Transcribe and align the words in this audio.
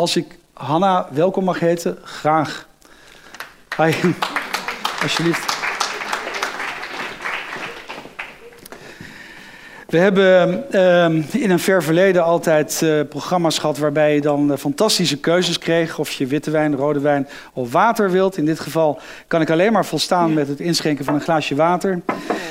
als 0.00 0.16
ik 0.16 0.38
Hanna 0.52 1.08
welkom 1.10 1.44
mag 1.44 1.60
heten, 1.60 1.98
graag. 2.02 2.68
Hi, 3.76 3.92
alsjeblieft. 5.02 5.58
We 9.88 9.98
hebben 9.98 10.64
ehm, 10.72 11.22
in 11.32 11.50
een 11.50 11.58
ver 11.58 11.82
verleden 11.82 12.24
altijd 12.24 12.82
eh, 12.82 13.00
programma's 13.08 13.58
gehad 13.58 13.78
waarbij 13.78 14.14
je 14.14 14.20
dan 14.20 14.52
eh, 14.52 14.58
fantastische 14.58 15.18
keuzes 15.18 15.58
kreeg. 15.58 15.98
Of 15.98 16.10
je 16.10 16.26
witte 16.26 16.50
wijn, 16.50 16.76
rode 16.76 17.00
wijn 17.00 17.28
of 17.52 17.72
water 17.72 18.10
wilt. 18.10 18.36
In 18.36 18.44
dit 18.44 18.60
geval 18.60 18.98
kan 19.26 19.40
ik 19.40 19.50
alleen 19.50 19.72
maar 19.72 19.86
volstaan 19.86 20.34
met 20.34 20.48
het 20.48 20.60
inschenken 20.60 21.04
van 21.04 21.14
een 21.14 21.20
glaasje 21.20 21.54
water. 21.54 22.00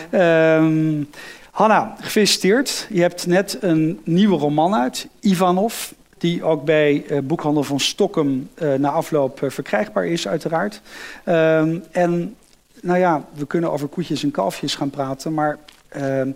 Ehm, 0.09 1.03
Hanna, 1.51 1.95
gefeliciteerd. 1.99 2.87
Je 2.89 3.01
hebt 3.01 3.27
net 3.27 3.57
een 3.61 3.99
nieuwe 4.03 4.37
roman 4.37 4.75
uit, 4.75 5.07
Ivanov. 5.19 5.91
Die 6.19 6.43
ook 6.43 6.65
bij 6.65 7.05
uh, 7.09 7.19
Boekhandel 7.19 7.63
van 7.63 7.79
Stockholm 7.79 8.49
na 8.77 8.89
afloop 8.89 9.39
verkrijgbaar 9.47 10.05
is, 10.05 10.27
uiteraard. 10.27 10.81
Ehm, 11.23 11.77
en 11.91 12.35
nou 12.81 12.99
ja, 12.99 13.25
we 13.33 13.47
kunnen 13.47 13.71
over 13.71 13.87
koetjes 13.87 14.23
en 14.23 14.31
kalfjes 14.31 14.75
gaan 14.75 14.89
praten, 14.89 15.33
maar 15.33 15.57
Ehm, 15.89 16.31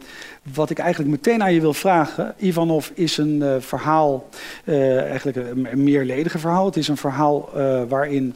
wat 0.54 0.70
ik 0.70 0.80
eigenlijk 0.80 1.12
meteen 1.12 1.43
aan 1.43 1.54
je 1.54 1.62
wil 1.62 1.73
vragen. 1.73 2.34
Ivanov 2.38 2.90
is 2.93 3.17
een 3.17 3.62
verhaal, 3.62 4.30
eigenlijk 4.66 5.38
een, 5.38 5.71
een, 5.71 5.84
meerledige 5.84 6.40
verhaal. 6.40 6.65
Het 6.65 6.77
is 6.77 6.88
een 6.88 6.98
verhaal 6.98 7.49
waarin 7.88 8.35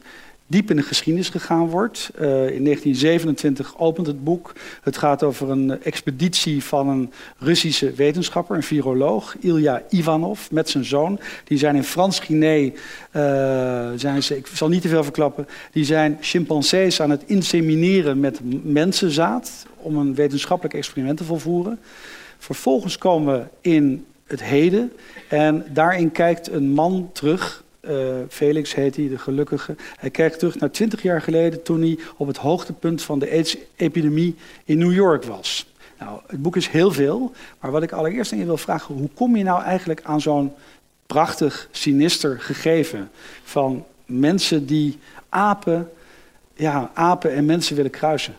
diep 0.50 0.70
in 0.70 0.76
de 0.76 0.82
geschiedenis 0.82 1.28
gegaan 1.28 1.68
wordt. 1.68 2.10
Uh, 2.14 2.22
in 2.26 2.64
1927 2.64 3.78
opent 3.78 4.06
het 4.06 4.24
boek. 4.24 4.52
Het 4.82 4.96
gaat 4.96 5.22
over 5.22 5.50
een 5.50 5.82
expeditie 5.82 6.64
van 6.64 6.88
een 6.88 7.12
Russische 7.38 7.92
wetenschapper, 7.92 8.56
een 8.56 8.62
viroloog, 8.62 9.36
Ilya 9.40 9.82
Ivanov, 9.90 10.50
met 10.50 10.68
zijn 10.68 10.84
zoon. 10.84 11.20
Die 11.44 11.58
zijn 11.58 11.76
in 11.76 11.84
Frans-Guinea, 11.84 12.70
uh, 12.70 12.72
zijn 13.96 14.22
ze, 14.22 14.36
ik 14.36 14.46
zal 14.46 14.68
niet 14.68 14.82
te 14.82 14.88
veel 14.88 15.04
verklappen, 15.04 15.46
die 15.72 15.84
zijn 15.84 16.18
chimpansees 16.20 17.00
aan 17.00 17.10
het 17.10 17.22
insemineren 17.26 18.20
met 18.20 18.40
mensenzaad 18.64 19.66
om 19.76 19.96
een 19.96 20.14
wetenschappelijk 20.14 20.74
experiment 20.74 21.18
te 21.18 21.24
volvoeren. 21.24 21.78
Vervolgens 22.38 22.98
komen 22.98 23.38
we 23.38 23.70
in 23.70 24.06
het 24.26 24.42
heden 24.42 24.92
en 25.28 25.64
daarin 25.72 26.12
kijkt 26.12 26.50
een 26.50 26.70
man 26.70 27.10
terug 27.12 27.64
uh, 27.80 28.16
Felix 28.28 28.74
heet 28.74 28.96
hij, 28.96 29.08
de 29.08 29.18
gelukkige. 29.18 29.76
Hij 29.96 30.10
kijkt 30.10 30.38
terug 30.38 30.58
naar 30.58 30.70
twintig 30.70 31.02
jaar 31.02 31.22
geleden 31.22 31.62
toen 31.62 31.80
hij 31.80 31.98
op 32.16 32.26
het 32.26 32.36
hoogtepunt 32.36 33.02
van 33.02 33.18
de 33.18 33.30
AIDS-epidemie 33.30 34.36
in 34.64 34.78
New 34.78 34.92
York 34.92 35.24
was. 35.24 35.72
Nou, 35.98 36.20
het 36.26 36.42
boek 36.42 36.56
is 36.56 36.68
heel 36.68 36.92
veel, 36.92 37.32
maar 37.60 37.70
wat 37.70 37.82
ik 37.82 37.92
allereerst 37.92 38.32
aan 38.32 38.38
je 38.38 38.44
wil 38.44 38.56
vragen, 38.56 38.94
hoe 38.94 39.10
kom 39.14 39.36
je 39.36 39.44
nou 39.44 39.62
eigenlijk 39.62 40.00
aan 40.02 40.20
zo'n 40.20 40.52
prachtig, 41.06 41.68
sinister 41.70 42.40
gegeven 42.40 43.10
van 43.42 43.84
mensen 44.06 44.66
die 44.66 44.98
apen, 45.28 45.90
ja, 46.54 46.90
apen 46.94 47.32
en 47.32 47.44
mensen 47.44 47.76
willen 47.76 47.90
kruisen? 47.90 48.34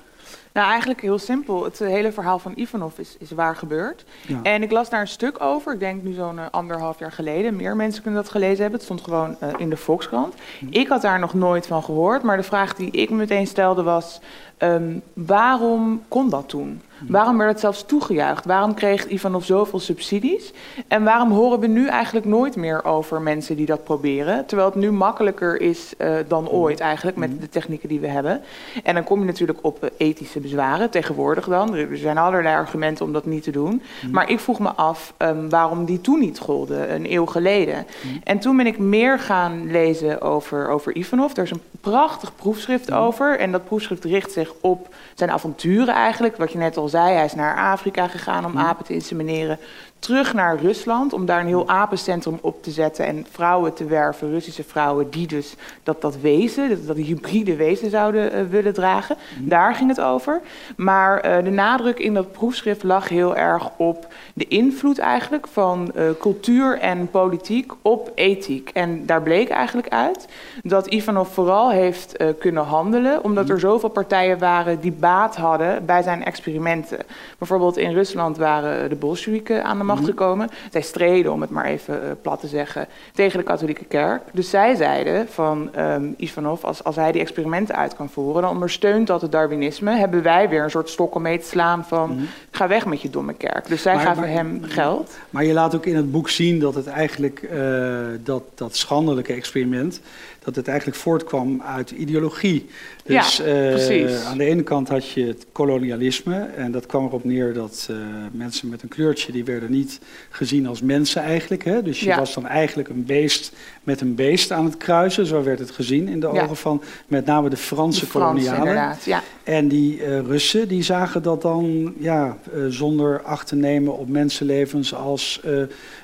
Nou, 0.60 0.72
eigenlijk 0.72 1.02
heel 1.02 1.18
simpel. 1.18 1.64
Het 1.64 1.80
hele 1.80 2.12
verhaal 2.12 2.40
van 2.40 2.52
Ivanov 2.56 2.98
is, 2.98 3.16
is 3.20 3.32
waar 3.32 3.56
gebeurd. 3.56 4.06
Ja. 4.28 4.40
En 4.44 4.64
ik 4.64 4.72
las 4.72 4.90
daar 4.90 5.02
een 5.02 5.08
stuk 5.08 5.42
over, 5.42 5.74
ik 5.74 5.80
denk 5.80 6.04
nu 6.04 6.14
zo'n 6.14 6.36
uh, 6.36 6.46
anderhalf 6.52 7.00
jaar 7.00 7.12
geleden. 7.12 7.56
Meer 7.56 7.76
mensen 7.76 8.04
kunnen 8.04 8.22
dat 8.22 8.32
gelezen 8.32 8.62
hebben. 8.62 8.74
Het 8.74 8.84
stond 8.84 9.02
gewoon 9.02 9.38
uh, 9.44 9.50
in 9.58 9.70
de 9.70 9.78
Volkskrant. 9.78 10.34
Ik 10.70 10.88
had 10.88 11.02
daar 11.02 11.20
nog 11.20 11.34
nooit 11.34 11.68
van 11.68 11.84
gehoord, 11.84 12.24
maar 12.24 12.38
de 12.38 12.44
vraag 12.44 12.76
die 12.76 12.92
ik 12.92 13.10
me 13.10 13.16
meteen 13.16 13.48
stelde 13.48 13.84
was... 13.84 14.20
Um, 14.64 15.02
waarom 15.14 16.02
kon 16.08 16.30
dat 16.30 16.50
toen? 16.50 16.82
Waarom 17.08 17.38
werd 17.38 17.50
het 17.50 17.60
zelfs 17.60 17.86
toegejuicht? 17.86 18.46
Waarom 18.46 18.74
kreeg 18.74 19.08
Ivanov 19.08 19.46
zoveel 19.46 19.80
subsidies? 19.80 20.54
En 20.88 21.04
waarom 21.04 21.32
horen 21.32 21.60
we 21.60 21.68
nu 21.68 21.88
eigenlijk 21.88 22.26
nooit 22.26 22.56
meer 22.56 22.86
over 22.86 23.22
mensen 23.22 23.56
die 23.56 23.66
dat 23.66 23.84
proberen? 23.84 24.46
Terwijl 24.46 24.70
het 24.70 24.80
nu 24.80 24.92
makkelijker 24.92 25.62
is 25.62 25.94
uh, 25.98 26.16
dan 26.28 26.50
ooit 26.50 26.80
eigenlijk 26.80 27.18
met 27.18 27.42
de 27.42 27.50
technieken 27.50 27.90
die 27.90 28.00
we 28.00 28.08
hebben. 28.08 28.42
En 28.84 28.94
dan 28.94 29.04
kom 29.04 29.20
je 29.20 29.26
natuurlijk 29.26 29.60
op 29.62 29.84
uh, 29.84 29.90
ethische 29.98 30.40
bezwaren, 30.40 30.90
tegenwoordig 30.90 31.48
dan. 31.48 31.76
Er 31.76 31.98
zijn 31.98 32.18
allerlei 32.18 32.56
argumenten 32.56 33.06
om 33.06 33.14
dat 33.14 33.26
niet 33.26 33.44
te 33.44 33.52
doen. 33.52 33.82
Maar 34.12 34.30
ik 34.30 34.40
vroeg 34.40 34.60
me 34.60 34.70
af 34.70 35.14
um, 35.18 35.50
waarom 35.50 35.86
die 35.86 36.02
toen 36.02 36.20
niet 36.20 36.40
golden, 36.40 36.94
een 36.94 37.14
eeuw 37.14 37.26
geleden. 37.26 37.86
En 38.24 38.40
toen 38.40 38.58
ben 38.58 38.68
ik 38.68 38.80
meer 38.80 39.20
gaan 39.20 39.72
lezen 39.72 40.22
over, 40.22 40.70
over 40.70 40.96
Ivanov. 40.96 41.38
Er 41.38 41.44
is 41.44 41.52
een 41.52 41.62
prachtig 41.82 42.36
proefschrift 42.36 42.92
over. 42.92 43.40
En 43.40 43.52
dat 43.52 43.66
proefschrift 43.66 44.04
richt 44.04 44.32
zich 44.32 44.49
op 44.62 44.96
zijn 45.14 45.32
avonturen 45.32 45.94
eigenlijk. 45.94 46.38
Wat 46.38 46.52
je 46.52 46.58
net 46.58 46.78
al 46.78 46.88
zei, 46.88 47.16
hij 47.16 47.26
is 47.26 47.36
naar 47.36 47.58
Afrika 47.72 48.08
gegaan 48.08 48.46
om 48.46 48.58
apen 48.58 48.86
te 48.86 48.94
insemineren. 48.94 49.60
Terug 50.00 50.34
naar 50.34 50.60
Rusland 50.60 51.14
om 51.14 51.26
daar 51.26 51.40
een 51.40 51.48
heel 51.48 51.68
apencentrum 51.68 52.38
op 52.42 52.64
te 52.64 52.72
zetten 52.72 53.06
en 53.06 53.26
vrouwen 53.32 53.74
te 53.74 53.86
werven, 53.86 54.30
Russische 54.30 54.64
vrouwen, 54.64 55.10
die 55.10 55.28
dus 55.28 55.56
dat, 55.84 56.02
dat 56.02 56.20
wezen, 56.20 56.70
dat, 56.70 56.88
dat 56.88 56.96
die 56.96 57.06
hybride 57.06 57.56
wezen 57.56 57.90
zouden 57.90 58.36
uh, 58.36 58.50
willen 58.50 58.74
dragen. 58.74 59.16
Daar 59.40 59.76
ging 59.76 59.90
het 59.90 60.02
over. 60.02 60.42
Maar 60.78 61.26
uh, 61.26 61.44
de 61.44 61.50
nadruk 61.50 62.00
in 62.00 62.14
dat 62.14 62.32
proefschrift 62.32 62.84
lag 62.84 63.10
heel 63.10 63.36
erg 63.36 63.70
op 63.78 64.08
de 64.34 64.48
invloed 64.48 65.00
eigenlijk 65.00 65.48
van 65.48 65.92
uh, 65.96 66.04
cultuur 66.20 66.80
en 66.80 67.10
politiek 67.10 67.72
op 67.82 68.12
ethiek. 68.16 68.70
En 68.74 69.06
daar 69.06 69.22
bleek 69.22 69.50
eigenlijk 69.50 69.90
uit 69.90 70.28
dat 70.64 70.88
Ivanov 70.88 71.34
vooral 71.34 71.72
heeft 71.72 72.16
kunnen 72.40 72.64
handelen, 72.64 73.24
omdat 73.24 73.50
er 73.50 73.60
zoveel 73.60 73.90
partijen 73.90 74.40
waren 74.40 74.80
die 74.80 74.92
baat 74.92 75.36
hadden 75.36 75.86
bij 75.86 76.02
zijn 76.02 76.24
experimenten. 76.26 77.00
Bijvoorbeeld 77.38 77.78
in 77.78 77.94
Rusland 77.94 78.38
waren 78.38 78.90
de 78.90 78.96
Bolsjewieken 78.96 79.64
aan 79.64 79.78
de 79.78 79.84
macht 79.96 80.06
gekomen. 80.06 80.50
Zij 80.72 80.82
streden, 80.82 81.32
om 81.32 81.42
het 81.42 81.50
maar 81.50 81.66
even 81.66 82.04
uh, 82.04 82.12
plat 82.22 82.40
te 82.40 82.48
zeggen, 82.48 82.88
tegen 83.14 83.38
de 83.38 83.46
katholieke 83.46 83.86
kerk. 83.86 84.22
Dus 84.32 84.50
zij 84.50 84.76
zeiden 84.76 85.28
van 85.30 85.70
um, 85.78 86.14
Ivanov, 86.18 86.64
als, 86.64 86.84
als 86.84 86.96
hij 86.96 87.12
die 87.12 87.22
experimenten 87.22 87.76
uit 87.76 87.96
kan 87.96 88.10
voeren, 88.10 88.42
dan 88.42 88.52
ondersteunt 88.52 89.08
dat 89.08 89.22
het 89.22 89.32
Darwinisme. 89.32 89.92
Hebben 89.92 90.24
wij 90.24 90.50
weer 90.50 90.64
een 90.64 90.70
soort 90.70 90.90
stok 90.90 91.16
om 91.16 91.22
mee 91.22 91.40
te 91.40 91.46
slaan 91.46 91.86
van, 91.86 92.10
mm-hmm. 92.10 92.28
ga 92.52 92.68
weg 92.68 92.86
met 92.86 93.02
je 93.02 93.10
domme 93.10 93.34
kerk. 93.34 93.68
Dus 93.68 93.82
zij 93.82 93.96
maar, 93.96 94.06
gaven 94.06 94.22
maar, 94.22 94.32
hem 94.32 94.60
geld. 94.64 95.18
Maar 95.30 95.46
je 95.46 95.54
laat 95.54 95.76
ook 95.76 95.86
in 95.86 95.96
het 95.96 96.12
boek 96.12 96.30
zien 96.30 96.60
dat 96.60 96.76
het 96.76 96.88
eigenlijk, 96.88 97.50
uh, 97.54 97.98
dat, 98.24 98.44
dat 98.56 98.76
schandelijke 98.76 99.34
experiment, 99.34 100.02
dat 100.50 100.58
het 100.58 100.68
eigenlijk 100.68 100.98
voortkwam 100.98 101.62
uit 101.62 101.92
ideologie. 101.92 102.70
Dus 103.04 103.38
ja, 103.38 103.46
uh, 103.46 104.28
aan 104.28 104.38
de 104.38 104.44
ene 104.44 104.64
kant 104.64 104.90
had 104.90 105.10
je 105.10 105.26
het 105.26 105.46
kolonialisme. 105.52 106.50
En 106.56 106.72
dat 106.72 106.86
kwam 106.86 107.06
erop 107.06 107.24
neer 107.24 107.54
dat 107.54 107.88
uh, 107.92 107.98
mensen 108.32 108.70
met 108.70 108.82
een 108.82 108.90
kleurtje, 108.90 109.32
die 109.32 109.44
werden 109.44 109.72
niet 109.72 110.00
gezien 110.30 110.68
als 110.68 110.82
mensen 110.82 111.22
eigenlijk. 111.22 111.64
Hè? 111.64 111.82
Dus 111.82 112.00
je 112.00 112.06
ja. 112.06 112.18
was 112.18 112.34
dan 112.34 112.48
eigenlijk 112.48 112.90
een 112.90 113.06
beest 113.06 113.52
met 113.84 114.02
een 114.02 114.16
beest 114.16 114.52
aan 114.52 114.66
het 114.66 114.78
kruisen. 114.78 115.26
Zo 115.26 115.44
werd 115.44 115.60
het 115.60 115.72
gezien 115.72 116.08
in 116.08 116.20
de 116.20 116.28
ogen 116.28 116.56
van 116.56 116.82
met 117.08 117.26
name 117.26 117.50
de 117.50 117.58
Franse, 117.58 118.00
de 118.00 118.06
Franse 118.06 118.46
kolonialen. 118.46 118.98
Ja. 119.06 119.24
En 119.50 119.68
die 119.68 119.98
uh, 119.98 120.20
Russen 120.20 120.68
die 120.68 120.84
zagen 120.84 121.24
dat 121.24 121.42
dan 121.42 121.94
ja, 121.98 122.38
zonder 122.68 123.22
acht 123.22 123.48
te 123.48 123.56
nemen 123.56 123.98
op 123.98 124.10
mensenlevens 124.10 124.96
als 124.96 125.42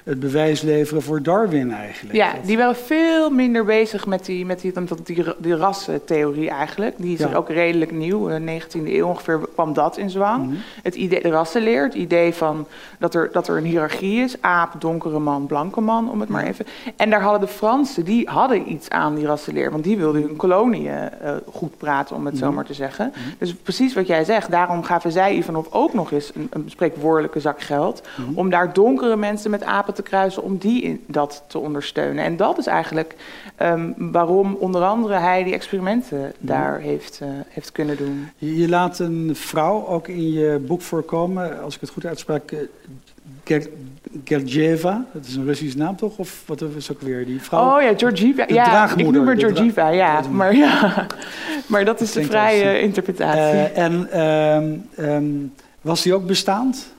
het 0.06 0.20
bewijs 0.20 0.62
leveren 0.62 1.04
voor 1.04 1.22
Darwin 1.22 1.72
eigenlijk. 1.72 2.16
Ja, 2.16 2.34
die 2.46 2.58
waren 2.58 2.76
veel 2.76 3.30
minder 3.30 3.66
bezig 3.66 4.06
met 4.06 4.26
die, 4.26 4.46
met 4.46 4.62
die, 4.62 4.74
die, 5.04 5.24
die 5.38 5.56
rassentheorie 5.56 6.50
eigenlijk. 6.50 6.96
Die 6.98 7.14
is 7.14 7.20
ja. 7.20 7.34
ook 7.34 7.50
redelijk 7.50 7.92
nieuw. 7.92 8.28
In 8.28 8.46
de 8.46 8.62
19e 8.62 8.88
eeuw 8.88 9.08
ongeveer 9.08 9.40
kwam 9.54 9.74
dat 9.74 9.98
in 9.98 10.10
zwang. 10.10 10.44
Mm 10.44 10.50
-hmm. 10.50 10.58
Het 10.84 10.96
idee, 10.96 11.22
de 11.22 11.30
rassenleer, 11.30 11.84
het 11.84 11.94
idee 11.94 12.34
van 12.34 12.68
dat 13.00 13.16
er, 13.16 13.30
dat 13.32 13.48
er 13.48 13.58
een 13.58 13.66
hiërarchie 13.66 14.24
is. 14.24 14.42
Aap, 14.42 14.82
donkere 14.82 15.20
man, 15.20 15.46
blanke 15.46 15.82
man, 15.82 16.12
om 16.12 16.20
het 16.20 16.30
maar 16.30 16.46
even. 16.46 16.66
En 16.96 17.10
daar 17.10 17.22
hadden 17.22 17.42
de 17.42 17.54
Fransen, 17.54 18.06
die 18.06 18.30
hadden 18.30 18.72
iets 18.72 18.90
aan 18.90 19.16
die 19.16 19.26
rassenleer. 19.26 19.72
Want 19.72 19.84
die 19.84 19.98
wilden 19.98 20.22
hun 20.22 20.36
koloniën 20.36 21.10
goed 21.52 21.78
praten, 21.78 22.16
om 22.16 22.26
het 22.26 22.34
mm 22.34 22.40
-hmm. 22.40 22.50
zo 22.50 22.56
maar 22.56 22.66
te 22.66 22.74
zeggen. 22.74 23.06
Mm 23.06 23.14
-hmm. 23.14 23.34
Dus 23.38 23.54
precies 23.54 23.94
wat 23.94 24.08
jij 24.08 24.24
zegt. 24.24 24.52
Daarom 24.52 24.84
gaven 24.84 25.12
zij 25.12 25.36
Ivanov 25.36 25.68
ook 25.70 25.94
nog 25.94 26.12
eens 26.12 26.32
een, 26.36 26.48
een 26.50 26.70
spreekwoordelijke 26.70 27.40
zak 27.40 27.62
geld. 27.62 28.02
Om 28.34 28.50
daar 28.50 28.74
donkere 28.74 29.16
mensen 29.16 29.52
met 29.52 29.64
apen 29.64 29.94
te 29.94 30.02
kruisen, 30.02 30.44
om 30.44 30.58
die 30.58 30.82
in, 30.82 31.04
dat 31.08 31.44
te 31.48 31.60
ondersteunen. 31.60 32.24
En 32.24 32.38
dat 32.38 32.58
is 32.58 32.68
eigenlijk 32.68 33.16
um, 33.62 33.96
waarom 33.98 34.54
onder 34.54 34.84
andere 34.84 35.14
hij 35.14 35.44
die 35.44 35.54
experimenten 35.54 36.34
daar 36.38 36.80
heeft, 36.80 37.20
uh, 37.24 37.30
heeft 37.48 37.72
kunnen 37.72 37.98
doen. 37.98 38.30
Je, 38.38 38.58
je, 38.58 38.70
laat 38.70 39.00
een 39.00 39.32
vrouw 39.34 39.88
ook 39.88 40.08
in 40.08 40.32
je 40.32 40.64
boek 40.68 40.82
voorkomen, 40.82 41.62
als 41.62 41.76
ik 41.76 41.82
het 41.82 41.90
goed 41.90 42.06
uitspraak, 42.06 42.52
uh, 42.52 42.60
Gergieva, 44.24 45.06
dat 45.14 45.26
is 45.26 45.36
een 45.36 45.46
Russische 45.46 45.78
naam 45.78 45.96
toch? 45.96 46.18
Of 46.18 46.44
wat 46.46 46.62
is 46.62 46.92
ook 46.92 47.02
weer 47.02 47.26
die 47.26 47.42
vrouw? 47.42 47.76
Oh 47.76 47.82
ja, 47.82 47.94
Georgieva. 47.98 48.46
Ja, 48.48 48.96
ik 48.96 49.12
noem 49.12 49.26
haar 49.26 49.38
Georgieva, 49.38 49.90
ja. 49.90 50.22
Maar, 50.32 50.56
ja. 50.56 51.08
maar 51.68 51.86
dat 51.86 52.02
is 52.02 52.16
een 52.16 52.26
vrije 52.26 52.80
interpretatie. 52.80 53.42
Uh, 53.42 53.78
en 53.78 54.22
um, 54.22 54.90
um, 55.00 55.54
was 55.82 56.02
die 56.02 56.14
ook 56.14 56.28
bestaand? 56.28 56.94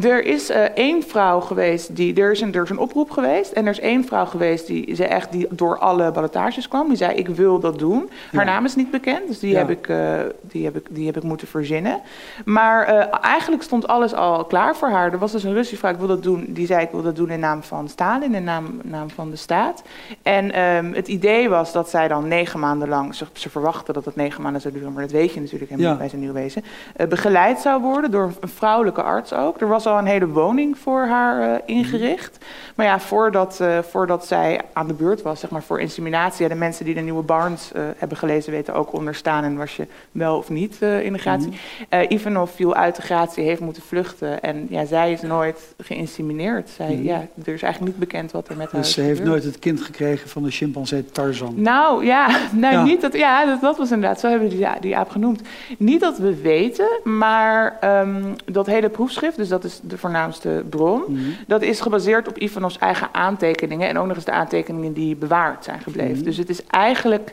Er 0.00 0.24
is 0.24 0.50
uh, 0.50 0.56
één 0.56 1.02
vrouw 1.02 1.40
geweest, 1.40 1.96
die, 1.96 2.20
er, 2.20 2.30
is 2.30 2.40
een, 2.40 2.54
er 2.54 2.62
is 2.62 2.70
een 2.70 2.78
oproep 2.78 3.10
geweest. 3.10 3.52
En 3.52 3.64
er 3.64 3.70
is 3.70 3.80
één 3.80 4.04
vrouw 4.04 4.24
geweest 4.26 4.66
die, 4.66 4.94
ze 4.94 5.04
echt, 5.04 5.32
die 5.32 5.46
door 5.50 5.78
alle 5.78 6.10
ballotages 6.12 6.68
kwam. 6.68 6.88
Die 6.88 6.96
zei, 6.96 7.14
ik 7.14 7.28
wil 7.28 7.60
dat 7.60 7.78
doen. 7.78 8.10
Haar 8.32 8.44
naam 8.44 8.64
is 8.64 8.74
niet 8.74 8.90
bekend, 8.90 9.26
dus 9.26 9.38
die, 9.38 9.56
heb 9.56 9.70
ik, 9.70 9.88
uh, 9.88 10.20
die, 10.40 10.64
heb 10.64 10.76
ik, 10.76 10.86
die 10.90 11.06
heb 11.06 11.16
ik 11.16 11.22
moeten 11.22 11.48
verzinnen. 11.48 12.00
Maar 12.44 12.94
uh, 12.94 13.04
eigenlijk 13.20 13.62
stond 13.62 13.86
alles 13.86 14.14
al 14.14 14.44
klaar 14.44 14.76
voor 14.76 14.88
haar. 14.88 15.12
Er 15.12 15.18
was 15.18 15.32
dus 15.32 15.44
een 15.44 15.52
Russische 15.52 15.76
vrouw, 15.76 15.92
ik 15.92 15.98
wil 15.98 16.06
dat 16.06 16.22
doen. 16.22 16.44
Die 16.48 16.66
zei, 16.66 16.82
ik 16.82 16.90
wil 16.90 17.02
dat 17.02 17.16
doen 17.16 17.30
in 17.30 17.40
naam 17.40 17.62
van 17.62 17.88
Stalin, 17.88 18.34
in 18.34 18.44
naam, 18.44 18.80
naam 18.82 19.10
van 19.10 19.30
de 19.30 19.36
staat. 19.36 19.82
En 20.22 20.60
um, 20.60 20.92
het 20.94 21.08
idee 21.08 21.48
was 21.48 21.72
dat 21.72 21.90
zij 21.90 22.08
dan 22.08 22.28
negen 22.28 22.60
maanden 22.60 22.88
lang, 22.88 23.14
ze, 23.14 23.26
ze 23.32 23.50
verwachten 23.50 23.94
dat 23.94 24.04
het 24.04 24.16
negen 24.16 24.42
maanden 24.42 24.60
zou 24.60 24.74
duren, 24.74 24.92
maar 24.92 25.02
dat 25.02 25.12
weet 25.12 25.32
je 25.32 25.40
natuurlijk 25.40 25.70
helemaal 25.70 25.92
ja. 25.92 25.98
bij 25.98 26.08
zijn 26.08 26.20
nieuwwezen, 26.20 26.64
begeleid 27.08 27.58
zou 27.58 27.82
worden 27.82 28.10
door 28.10 28.32
een 28.40 28.48
vrouwelijke 28.48 29.02
arts 29.02 29.32
ook. 29.32 29.45
Er 29.58 29.68
was 29.68 29.86
al 29.86 29.98
een 29.98 30.06
hele 30.06 30.28
woning 30.28 30.78
voor 30.78 31.06
haar 31.06 31.48
uh, 31.48 31.58
ingericht. 31.66 32.38
Maar 32.74 32.86
ja, 32.86 33.00
voordat, 33.00 33.58
uh, 33.62 33.78
voordat 33.78 34.26
zij 34.26 34.60
aan 34.72 34.86
de 34.86 34.94
beurt 34.94 35.22
was, 35.22 35.40
zeg 35.40 35.50
maar 35.50 35.62
voor 35.62 35.80
inseminatie, 35.80 36.42
ja, 36.42 36.48
de 36.48 36.58
mensen 36.58 36.84
die 36.84 36.94
de 36.94 37.00
nieuwe 37.00 37.22
Barnes 37.22 37.70
uh, 37.76 37.82
hebben 37.96 38.18
gelezen 38.18 38.52
weten 38.52 38.74
ook 38.74 38.92
onderstaan 38.92 39.44
en 39.44 39.56
was 39.56 39.76
je 39.76 39.86
wel 40.12 40.36
of 40.36 40.48
niet 40.48 40.80
in 40.80 41.12
de 41.12 41.18
gratie. 41.18 41.58
Mm. 41.90 42.06
Ivanov 42.08 42.50
viel 42.54 42.74
uit 42.74 42.96
de 42.96 43.02
gratie, 43.02 43.44
heeft 43.44 43.60
moeten 43.60 43.82
vluchten 43.82 44.42
en 44.42 44.66
ja, 44.70 44.84
zij 44.84 45.12
is 45.12 45.22
nooit 45.22 45.74
geïnsemineerd. 45.78 46.70
Zij, 46.70 46.94
mm. 46.94 47.02
ja, 47.02 47.26
er 47.44 47.52
is 47.52 47.62
eigenlijk 47.62 47.80
niet 47.80 48.08
bekend 48.08 48.32
wat 48.32 48.48
er 48.48 48.56
met 48.56 48.70
haar 48.70 48.80
dus 48.80 48.88
is 48.88 48.94
ze 48.94 49.00
heeft 49.00 49.24
nooit 49.24 49.44
het 49.44 49.58
kind 49.58 49.80
gekregen 49.80 50.28
van 50.28 50.42
de 50.42 50.50
chimpansee 50.50 51.04
Tarzan? 51.04 51.54
Nou 51.56 52.04
ja, 52.04 52.28
nou, 52.52 52.74
ja. 52.74 52.82
Niet 52.82 53.00
dat, 53.00 53.12
ja 53.12 53.44
dat, 53.44 53.60
dat, 53.60 53.76
was 53.76 53.90
inderdaad, 53.90 54.20
zo 54.20 54.28
hebben 54.28 54.48
we 54.48 54.54
die, 54.54 54.64
ja, 54.64 54.76
die 54.80 54.96
aap 54.96 55.10
genoemd. 55.10 55.40
Niet 55.78 56.00
dat 56.00 56.18
we 56.18 56.40
weten, 56.40 56.88
maar 57.04 57.78
um, 58.00 58.34
dat 58.44 58.66
hele 58.66 58.88
proefschrift, 58.88 59.35
dus 59.36 59.48
dat 59.48 59.64
is 59.64 59.80
de 59.82 59.98
voornaamste 59.98 60.64
bron. 60.70 61.04
Mm 61.06 61.16
-hmm. 61.16 61.36
Dat 61.46 61.62
is 61.62 61.80
gebaseerd 61.80 62.28
op 62.28 62.38
Ivanovs 62.38 62.78
eigen 62.78 63.08
aantekeningen 63.12 63.88
en 63.88 63.98
ook 63.98 64.06
nog 64.06 64.16
eens 64.16 64.24
de 64.24 64.32
aantekeningen 64.32 64.92
die 64.92 65.16
bewaard 65.16 65.64
zijn 65.64 65.80
gebleven. 65.80 66.10
Mm 66.10 66.16
-hmm. 66.16 66.24
Dus 66.24 66.36
het 66.36 66.48
is 66.48 66.64
eigenlijk 66.66 67.32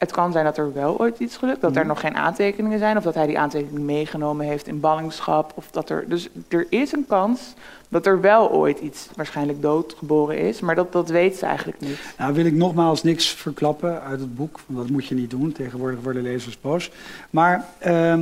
het 0.00 0.12
kan 0.12 0.32
zijn 0.32 0.44
dat 0.44 0.58
er 0.58 0.72
wel 0.72 0.98
ooit 0.98 1.18
iets 1.18 1.36
gelukt, 1.36 1.60
dat 1.60 1.76
er 1.76 1.86
nog 1.86 2.00
geen 2.00 2.16
aantekeningen 2.16 2.78
zijn, 2.78 2.96
of 2.96 3.02
dat 3.02 3.14
hij 3.14 3.26
die 3.26 3.38
aantekeningen 3.38 3.84
meegenomen 3.84 4.46
heeft 4.46 4.66
in 4.66 4.80
ballingschap. 4.80 5.52
Of 5.54 5.70
dat 5.70 5.90
er, 5.90 6.04
dus 6.08 6.28
er 6.48 6.66
is 6.68 6.92
een 6.92 7.06
kans 7.08 7.54
dat 7.88 8.06
er 8.06 8.20
wel 8.20 8.50
ooit 8.50 8.78
iets 8.78 9.08
waarschijnlijk 9.16 9.62
doodgeboren 9.62 10.38
is, 10.38 10.60
maar 10.60 10.74
dat, 10.74 10.92
dat 10.92 11.08
weet 11.08 11.36
ze 11.36 11.46
eigenlijk 11.46 11.80
niet. 11.80 11.98
Nou 12.18 12.34
wil 12.34 12.44
ik 12.44 12.54
nogmaals 12.54 13.02
niks 13.02 13.28
verklappen 13.28 14.02
uit 14.02 14.20
het 14.20 14.34
boek, 14.34 14.60
want 14.66 14.78
dat 14.78 14.90
moet 14.90 15.06
je 15.06 15.14
niet 15.14 15.30
doen, 15.30 15.52
tegenwoordig 15.52 16.00
worden 16.02 16.22
lezers 16.22 16.60
boos. 16.60 16.90
Maar 17.30 17.64
uh, 17.86 18.14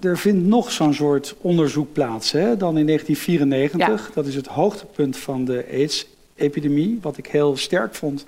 er 0.00 0.18
vindt 0.18 0.46
nog 0.46 0.72
zo'n 0.72 0.94
soort 0.94 1.34
onderzoek 1.40 1.92
plaats, 1.92 2.32
hè, 2.32 2.56
dan 2.56 2.78
in 2.78 2.86
1994. 2.86 4.06
Ja. 4.08 4.14
Dat 4.14 4.26
is 4.26 4.34
het 4.34 4.46
hoogtepunt 4.46 5.16
van 5.16 5.44
de 5.44 5.66
AIDS-epidemie. 5.70 6.98
Wat 7.02 7.16
ik 7.16 7.26
heel 7.26 7.56
sterk 7.56 7.94
vond, 7.94 8.24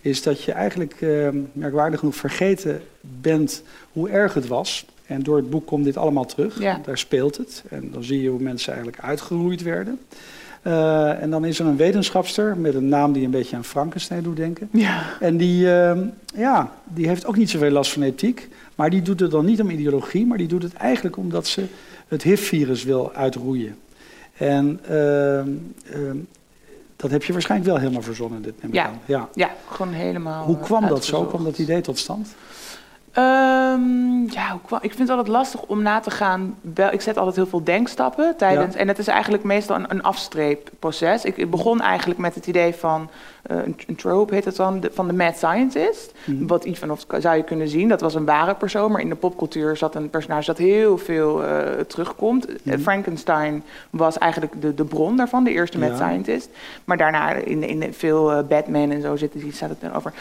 is 0.00 0.22
dat 0.22 0.42
je 0.42 0.52
eigenlijk 0.52 1.00
uh, 1.00 1.28
merkwaardig 1.52 1.98
genoeg 1.98 2.16
vergeten 2.16 2.82
bent 3.00 3.62
hoe 3.92 4.08
erg 4.08 4.34
het 4.34 4.46
was. 4.46 4.86
En 5.06 5.22
door 5.22 5.36
het 5.36 5.50
boek 5.50 5.66
komt 5.66 5.84
dit 5.84 5.96
allemaal 5.96 6.26
terug. 6.26 6.60
Ja. 6.60 6.80
Daar 6.84 6.98
speelt 6.98 7.36
het. 7.36 7.64
En 7.70 7.90
dan 7.92 8.04
zie 8.04 8.22
je 8.22 8.28
hoe 8.28 8.40
mensen 8.40 8.72
eigenlijk 8.72 9.02
uitgeroeid 9.02 9.62
werden. 9.62 10.00
Uh, 10.62 11.22
en 11.22 11.30
dan 11.30 11.44
is 11.44 11.58
er 11.58 11.66
een 11.66 11.76
wetenschapster 11.76 12.56
met 12.56 12.74
een 12.74 12.88
naam 12.88 13.12
die 13.12 13.24
een 13.24 13.30
beetje 13.30 13.56
aan 13.56 13.64
Frankenstein 13.64 14.22
doet 14.22 14.36
denken. 14.36 14.68
Ja. 14.72 15.02
En 15.20 15.36
die, 15.36 15.64
uh, 15.64 15.98
ja, 16.34 16.72
die 16.84 17.08
heeft 17.08 17.26
ook 17.26 17.36
niet 17.36 17.50
zoveel 17.50 17.70
last 17.70 17.92
van 17.92 18.02
ethiek. 18.02 18.48
Maar 18.74 18.90
die 18.90 19.02
doet 19.02 19.20
het 19.20 19.30
dan 19.30 19.44
niet 19.44 19.60
om 19.60 19.70
ideologie, 19.70 20.26
maar 20.26 20.38
die 20.38 20.48
doet 20.48 20.62
het 20.62 20.74
eigenlijk 20.74 21.16
omdat 21.16 21.46
ze 21.46 21.64
het 22.08 22.22
HIV-virus 22.22 22.84
wil 22.84 23.12
uitroeien. 23.12 23.76
En 24.36 24.80
uh, 24.90 25.40
dat 26.96 27.10
heb 27.10 27.24
je 27.24 27.32
waarschijnlijk 27.32 27.70
wel 27.70 27.80
helemaal 27.80 28.02
verzonnen, 28.02 28.42
dit 28.42 28.62
neem 28.62 28.70
ik 28.70 28.76
ja. 28.76 28.86
aan. 28.86 29.00
Ja. 29.04 29.28
ja, 29.34 29.50
gewoon 29.68 29.92
helemaal 29.92 30.44
Hoe 30.44 30.58
kwam 30.58 30.88
dat 30.88 31.04
zo? 31.04 31.24
Kwam 31.24 31.44
dat 31.44 31.58
idee 31.58 31.80
tot 31.80 31.98
stand? 31.98 32.28
Um, 33.18 34.30
ja, 34.30 34.58
ik 34.80 34.94
vind 34.94 34.98
het 34.98 35.10
altijd 35.10 35.28
lastig 35.28 35.62
om 35.62 35.82
na 35.82 36.00
te 36.00 36.10
gaan. 36.10 36.56
Ik 36.90 37.00
zet 37.00 37.16
altijd 37.16 37.36
heel 37.36 37.46
veel 37.46 37.64
denkstappen 37.64 38.36
tijdens. 38.36 38.74
Ja. 38.74 38.80
En 38.80 38.88
het 38.88 38.98
is 38.98 39.06
eigenlijk 39.06 39.44
meestal 39.44 39.76
een, 39.76 39.86
een 39.88 40.02
afstreepproces. 40.02 41.24
Ik 41.24 41.50
begon 41.50 41.80
eigenlijk 41.80 42.20
met 42.20 42.34
het 42.34 42.46
idee 42.46 42.74
van. 42.74 43.08
Uh, 43.50 43.58
een 43.86 43.96
trope 43.96 44.34
heet 44.34 44.44
het 44.44 44.56
dan, 44.56 44.80
de, 44.80 44.90
van 44.92 45.06
de 45.06 45.12
mad 45.12 45.36
scientist. 45.36 46.12
Mm. 46.24 46.46
Wat 46.46 46.64
Ivanov 46.64 47.00
zou 47.18 47.36
je 47.36 47.42
kunnen 47.42 47.68
zien. 47.68 47.88
Dat 47.88 48.00
was 48.00 48.14
een 48.14 48.24
ware 48.24 48.54
persoon, 48.54 48.92
maar 48.92 49.00
in 49.00 49.08
de 49.08 49.14
popcultuur 49.14 49.76
zat 49.76 49.94
een 49.94 50.10
personage 50.10 50.46
dat 50.46 50.58
heel 50.58 50.98
veel 50.98 51.44
uh, 51.44 51.48
terugkomt. 51.86 52.48
Mm. 52.48 52.72
Uh, 52.72 52.78
Frankenstein 52.78 53.64
was 53.90 54.18
eigenlijk 54.18 54.62
de, 54.62 54.74
de 54.74 54.84
bron 54.84 55.16
daarvan, 55.16 55.44
de 55.44 55.50
eerste 55.50 55.78
mad 55.78 55.88
ja. 55.88 55.96
scientist. 55.96 56.48
Maar 56.84 56.96
daarna 56.96 57.32
in, 57.32 57.62
in 57.62 57.92
veel 57.94 58.44
Batman 58.48 58.90
en 58.90 59.02
zo 59.02 59.16
zit, 59.16 59.32
staat 59.50 59.68
het 59.68 59.80
dan 59.80 59.94
over. 59.94 60.12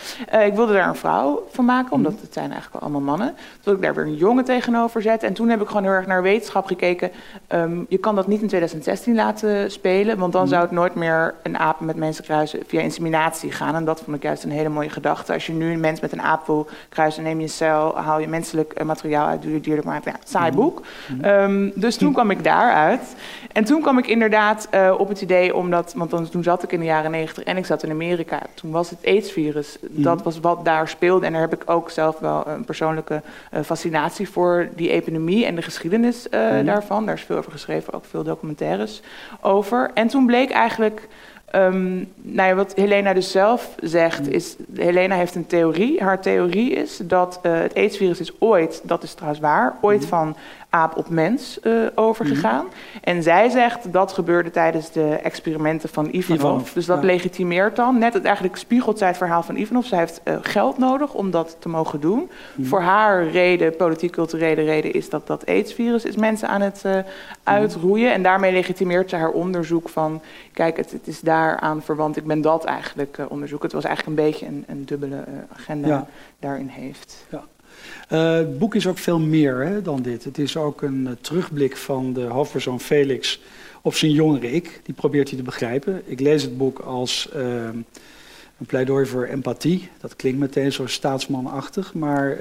ik 0.45 0.53
wilde 0.53 0.73
daar 0.73 0.87
een 0.87 0.95
vrouw 0.95 1.43
van 1.49 1.65
maken, 1.65 1.91
omdat 1.91 2.13
het 2.21 2.33
zijn 2.33 2.51
eigenlijk 2.51 2.85
allemaal 2.93 3.17
mannen. 3.17 3.35
Toen 3.61 3.75
ik 3.75 3.81
daar 3.81 3.93
weer 3.93 4.05
een 4.05 4.15
jongen 4.15 4.43
tegenover 4.43 5.01
zet. 5.01 5.23
En 5.23 5.33
toen 5.33 5.49
heb 5.49 5.61
ik 5.61 5.67
gewoon 5.67 5.83
heel 5.83 5.91
erg 5.91 6.07
naar 6.07 6.21
wetenschap 6.21 6.65
gekeken. 6.65 7.11
Um, 7.49 7.85
je 7.89 7.97
kan 7.97 8.15
dat 8.15 8.27
niet 8.27 8.41
in 8.41 8.47
2016 8.47 9.15
laten 9.15 9.71
spelen, 9.71 10.17
want 10.17 10.33
dan 10.33 10.41
mm. 10.41 10.47
zou 10.47 10.61
het 10.61 10.71
nooit 10.71 10.95
meer 10.95 11.35
een 11.43 11.57
aap 11.57 11.79
met 11.79 11.95
mensen 11.95 12.23
kruisen 12.23 12.59
via 12.67 12.81
inseminatie 12.81 13.51
gaan. 13.51 13.75
En 13.75 13.85
dat 13.85 14.01
vond 14.01 14.17
ik 14.17 14.23
juist 14.23 14.43
een 14.43 14.51
hele 14.51 14.69
mooie 14.69 14.89
gedachte. 14.89 15.33
Als 15.33 15.45
je 15.45 15.53
nu 15.53 15.71
een 15.71 15.79
mens 15.79 15.99
met 15.99 16.11
een 16.11 16.21
aap 16.21 16.47
wil 16.47 16.67
kruisen, 16.89 17.23
neem 17.23 17.37
je 17.37 17.43
een 17.43 17.49
cel, 17.49 17.97
haal 17.97 18.19
je 18.19 18.27
menselijk 18.27 18.83
materiaal 18.83 19.27
uit, 19.27 19.41
doe 19.41 19.51
je 19.51 19.59
dierlijk 19.59 19.87
maar. 19.87 20.01
Ja, 20.03 20.15
saai 20.23 20.51
boek. 20.51 20.81
Mm 21.07 21.25
um, 21.25 21.71
dus 21.75 21.97
toen 21.97 22.13
kwam 22.13 22.31
ik 22.31 22.43
daaruit. 22.43 23.15
En 23.51 23.63
toen 23.63 23.81
kwam 23.81 23.97
ik 23.97 24.07
inderdaad 24.07 24.67
uh, 24.73 24.95
op 24.97 25.09
het 25.09 25.21
idee, 25.21 25.55
omdat, 25.55 25.93
want 25.95 26.09
dan, 26.09 26.29
toen 26.29 26.43
zat 26.43 26.63
ik 26.63 26.71
in 26.71 26.79
de 26.79 26.85
jaren 26.85 27.11
negentig 27.11 27.43
en 27.43 27.57
ik 27.57 27.65
zat 27.65 27.83
in 27.83 27.91
Amerika. 27.91 28.39
Toen 28.53 28.71
was 28.71 28.89
het 28.89 28.99
AIDS-virus. 29.05 29.77
Mm. 29.81 30.03
Dat 30.03 30.23
was 30.23 30.39
wat 30.39 30.65
daar 30.65 30.87
speelde. 30.87 31.25
En 31.25 31.31
daar 31.31 31.41
heb 31.41 31.53
ik 31.53 31.69
ook 31.69 31.89
zelf 31.89 32.19
wel 32.19 32.47
een 32.47 32.65
persoonlijke 32.77 33.21
uh, 33.53 33.61
fascinatie 33.61 34.29
voor 34.29 34.69
die 34.75 34.89
epidemie 34.89 35.45
en 35.45 35.55
de 35.55 35.61
geschiedenis 35.61 36.27
mm 36.31 36.39
-hmm. 36.39 36.65
daarvan. 36.65 37.05
Daar 37.05 37.15
is 37.15 37.21
veel 37.21 37.37
over 37.37 37.51
geschreven, 37.51 37.93
ook 37.93 38.05
veel 38.05 38.23
documentaires 38.23 39.01
over. 39.41 39.91
En 39.93 40.07
toen 40.07 40.25
bleek 40.25 40.49
eigenlijk 40.51 41.07
Um, 41.55 42.11
nou 42.15 42.49
ja, 42.49 42.55
wat 42.55 42.73
Helena 42.75 43.13
dus 43.13 43.31
zelf 43.31 43.75
zegt, 43.83 44.27
is... 44.27 44.55
Helena 44.75 45.15
heeft 45.15 45.35
een 45.35 45.47
theorie. 45.47 46.03
Haar 46.03 46.21
theorie 46.21 46.71
is 46.71 46.99
dat 47.03 47.39
uh, 47.43 47.59
het 47.59 47.75
AIDS-virus 47.75 48.19
is 48.19 48.31
ooit, 48.39 48.81
dat 48.83 49.03
is 49.03 49.13
trouwens 49.13 49.41
waar... 49.41 49.77
ooit 49.81 50.01
mm. 50.01 50.07
van 50.07 50.35
aap 50.77 50.97
op 50.97 51.09
mens 51.09 51.59
uh, 51.63 51.87
overgegaan. 51.95 52.65
Mm. 52.65 52.71
En 53.01 53.23
zij 53.23 53.49
zegt 53.49 53.93
dat 53.93 54.11
gebeurde 54.11 54.51
tijdens 54.51 54.91
de 54.91 55.09
experimenten 55.23 55.89
van 55.89 56.07
Ivanov. 56.11 56.39
Ivanov 56.39 56.71
dus 56.71 56.85
dat 56.85 57.01
ja. 57.01 57.05
legitimeert 57.05 57.75
dan. 57.75 57.97
Net 57.97 58.13
het 58.13 58.25
eigenlijk 58.25 58.55
spiegelt 58.55 58.97
zij 58.97 59.07
het 59.07 59.17
verhaal 59.17 59.43
van 59.43 59.55
Ivanov. 59.55 59.85
Zij 59.85 59.99
heeft 59.99 60.21
uh, 60.23 60.37
geld 60.41 60.77
nodig 60.77 61.13
om 61.13 61.31
dat 61.31 61.55
te 61.59 61.69
mogen 61.69 61.99
doen. 61.99 62.29
Mm. 62.55 62.65
Voor 62.65 62.81
haar 62.81 63.27
reden, 63.27 63.75
politiek-culturele 63.75 64.63
reden, 64.63 64.93
is 64.93 65.09
dat 65.09 65.27
dat 65.27 65.45
AIDS-virus 65.45 66.05
is 66.05 66.15
mensen 66.15 66.47
aan 66.47 66.61
het 66.61 66.83
uh, 66.85 66.97
uitroeien. 67.43 68.13
En 68.13 68.23
daarmee 68.23 68.51
legitimeert 68.51 69.09
ze 69.09 69.15
haar 69.15 69.31
onderzoek 69.31 69.89
van... 69.89 70.21
kijk, 70.53 70.77
het, 70.77 70.91
het 70.91 71.07
is 71.07 71.19
daaraan 71.19 71.81
verwant. 71.81 72.17
Ik 72.17 72.25
ben 72.25 72.41
dat 72.41 72.63
eigenlijk 72.65 73.19
onderzoeken. 73.27 73.67
Het 73.67 73.75
was 73.75 73.85
eigenlijk 73.85 74.17
een 74.17 74.25
beetje 74.25 74.45
een, 74.45 74.63
een 74.67 74.85
dubbele 74.85 75.23
agenda 75.53 75.87
ja. 75.87 76.07
daarin 76.39 76.67
heeft. 76.67 77.25
Ja. 77.29 77.43
Uh, 78.11 78.33
het 78.33 78.59
boek 78.59 78.75
is 78.75 78.87
ook 78.87 78.97
veel 78.97 79.19
meer 79.19 79.55
hè, 79.65 79.81
dan 79.81 80.01
dit. 80.01 80.23
Het 80.23 80.37
is 80.37 80.57
ook 80.57 80.81
een 80.81 81.05
uh, 81.07 81.11
terugblik 81.21 81.77
van 81.77 82.13
de 82.13 82.23
hoofdpersoon 82.23 82.79
Felix 82.79 83.41
op 83.81 83.95
zijn 83.95 84.11
jongere 84.11 84.51
ik. 84.51 84.81
Die 84.83 84.93
probeert 84.93 85.29
hij 85.29 85.37
te 85.37 85.43
begrijpen. 85.43 86.01
Ik 86.05 86.19
lees 86.19 86.41
het 86.41 86.57
boek 86.57 86.79
als 86.79 87.29
uh, 87.35 87.43
een 88.57 88.65
pleidooi 88.65 89.05
voor 89.05 89.25
empathie. 89.25 89.89
Dat 89.99 90.15
klinkt 90.15 90.39
meteen 90.39 90.71
zo 90.71 90.87
staatsmanachtig, 90.87 91.93
maar 91.93 92.37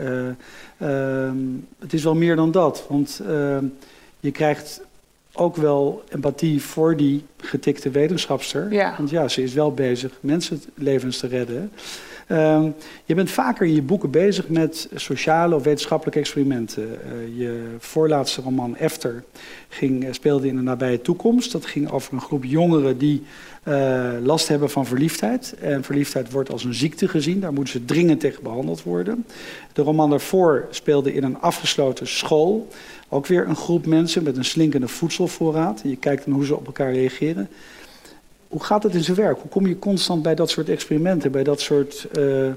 ehm, 0.79 1.37
het 1.79 1.93
is 1.93 2.05
wel 2.05 2.15
meer 2.15 2.37
dan 2.37 2.51
dat. 2.51 2.85
Want 2.89 3.21
je 4.21 4.31
krijgt 4.31 4.81
ook 5.37 5.57
wel 5.57 6.05
empathie 6.09 6.63
voor 6.63 6.97
die 6.97 7.25
getikte 7.37 7.91
wetenschapster. 7.91 8.73
Ja. 8.73 8.95
Want 8.97 9.11
ja, 9.11 9.29
ze 9.29 9.43
is 9.43 9.53
wel 9.53 9.73
bezig 9.73 10.13
mensenlevens 10.21 11.19
te 11.19 11.27
redden. 11.27 11.73
Uh, 12.27 12.65
je 13.05 13.15
bent 13.15 13.31
vaker 13.31 13.67
in 13.67 13.75
je 13.75 13.83
boeken 13.83 14.11
bezig 14.11 14.49
met 14.49 14.89
sociale 14.95 15.55
of 15.55 15.63
wetenschappelijke 15.63 16.19
experimenten. 16.19 16.83
Uh, 16.83 17.39
je 17.39 17.75
voorlaatste 17.79 18.41
roman 18.41 18.77
Efter 18.77 19.25
ging, 19.69 20.09
speelde 20.11 20.49
in 20.49 20.57
de 20.57 20.63
nabije 20.63 21.03
toekomst. 21.03 21.53
Dat 21.53 21.67
ging 21.67 21.91
over 21.91 22.13
een 22.13 22.21
groep 22.21 22.45
jongeren 22.45 22.99
die 22.99 23.23
uh, 23.69 24.13
last 24.23 24.49
hebben 24.49 24.71
van 24.71 24.87
verliefdheid. 24.87 25.55
En 25.61 25.85
verliefdheid 25.85 26.31
wordt 26.31 26.51
als 26.51 26.65
een 26.65 26.75
ziekte 26.75 27.09
gezien. 27.09 27.41
Daar 27.41 27.53
moeten 27.53 27.73
ze 27.73 27.85
dringend 27.85 28.21
tegen 28.21 28.43
behandeld 28.43 28.83
worden. 28.83 29.27
De 29.73 29.83
roman 29.83 30.11
daarvoor 30.11 30.67
speelde 30.71 31.15
in 31.15 31.25
een 31.25 31.41
afgesloten 31.41 32.07
school. 32.07 32.69
Ook 33.09 33.27
weer 33.27 33.49
een 33.49 33.57
groep 33.57 33.87
mensen 33.87 34.23
met 34.23 34.37
een 34.37 34.45
slinkende 34.45 34.89
voedselvoorraad. 34.89 35.81
Je 35.85 35.97
kijkt 35.97 36.27
naar 36.27 36.37
hoe 36.37 36.47
ze 36.47 36.57
op 36.57 36.67
elkaar 36.67 36.93
reageren. 36.93 37.49
Hoe 38.49 38.65
gaat 38.65 38.83
het 38.83 38.95
in 38.95 39.05
zijn 39.05 39.17
werk? 39.17 39.41
Hoe 39.41 39.51
kom 39.51 39.67
je 39.67 39.79
constant 39.79 40.23
bij 40.23 40.35
dat 40.35 40.51
soort 40.51 40.69
experimenten, 40.69 41.31
bij 41.31 41.45
dat 41.45 41.61
soort 41.61 42.07
uh, 42.19 42.53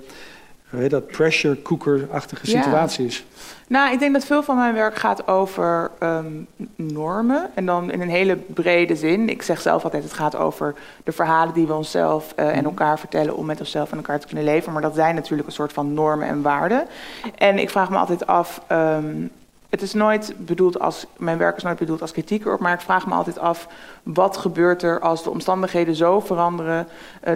dat, 0.87 1.07
pressure 1.07 1.61
cooker-achtige 1.61 2.45
situaties. 2.45 3.25
Nou, 3.67 3.93
ik 3.93 3.99
denk 3.99 4.13
dat 4.13 4.25
veel 4.25 4.43
van 4.43 4.55
mijn 4.55 4.73
werk 4.73 4.95
gaat 4.95 5.27
over 5.27 5.91
ehm, 5.99 6.33
normen. 6.75 7.49
En 7.53 7.65
dan 7.65 7.91
in 7.91 8.01
een 8.01 8.09
hele 8.09 8.35
brede 8.35 8.95
zin. 8.95 9.29
Ik 9.29 9.41
zeg 9.41 9.61
zelf 9.61 9.83
altijd, 9.83 10.03
het 10.03 10.13
gaat 10.13 10.35
over 10.35 10.75
de 11.03 11.11
verhalen 11.11 11.53
die 11.53 11.67
we 11.67 11.73
onszelf 11.73 12.33
uh, 12.35 12.47
en 12.47 12.55
mhm. 12.55 12.65
elkaar 12.65 12.99
vertellen 12.99 13.35
om 13.35 13.45
met 13.45 13.59
onszelf 13.59 13.91
en 13.91 13.97
elkaar 13.97 14.19
te 14.19 14.27
kunnen 14.27 14.45
leven. 14.45 14.73
Maar 14.73 14.81
dat 14.81 14.95
zijn 14.95 15.15
natuurlijk 15.15 15.47
een 15.47 15.53
soort 15.53 15.73
van 15.73 15.93
normen 15.93 16.27
en 16.27 16.41
waarden. 16.41 16.87
En 17.35 17.59
ik 17.59 17.69
vraag 17.69 17.89
me 17.89 17.97
altijd 17.97 18.27
af, 18.27 18.61
ehm, 18.67 19.27
het 19.69 19.81
is 19.81 19.93
nooit 19.93 20.33
bedoeld 20.37 20.79
als, 20.79 21.05
mijn 21.17 21.37
werk 21.37 21.57
is 21.57 21.63
nooit 21.63 21.77
bedoeld 21.77 22.01
als 22.01 22.11
kritiek 22.11 22.45
erop, 22.45 22.59
maar 22.59 22.73
ik 22.73 22.81
vraag 22.81 23.07
me 23.07 23.13
altijd 23.13 23.39
af, 23.39 23.67
wat 24.03 24.37
gebeurt 24.37 24.83
er 24.83 24.99
als 24.99 25.23
de 25.23 25.29
omstandigheden 25.29 25.95
zo 25.95 26.19
veranderen, 26.19 26.87
uh, 27.27 27.33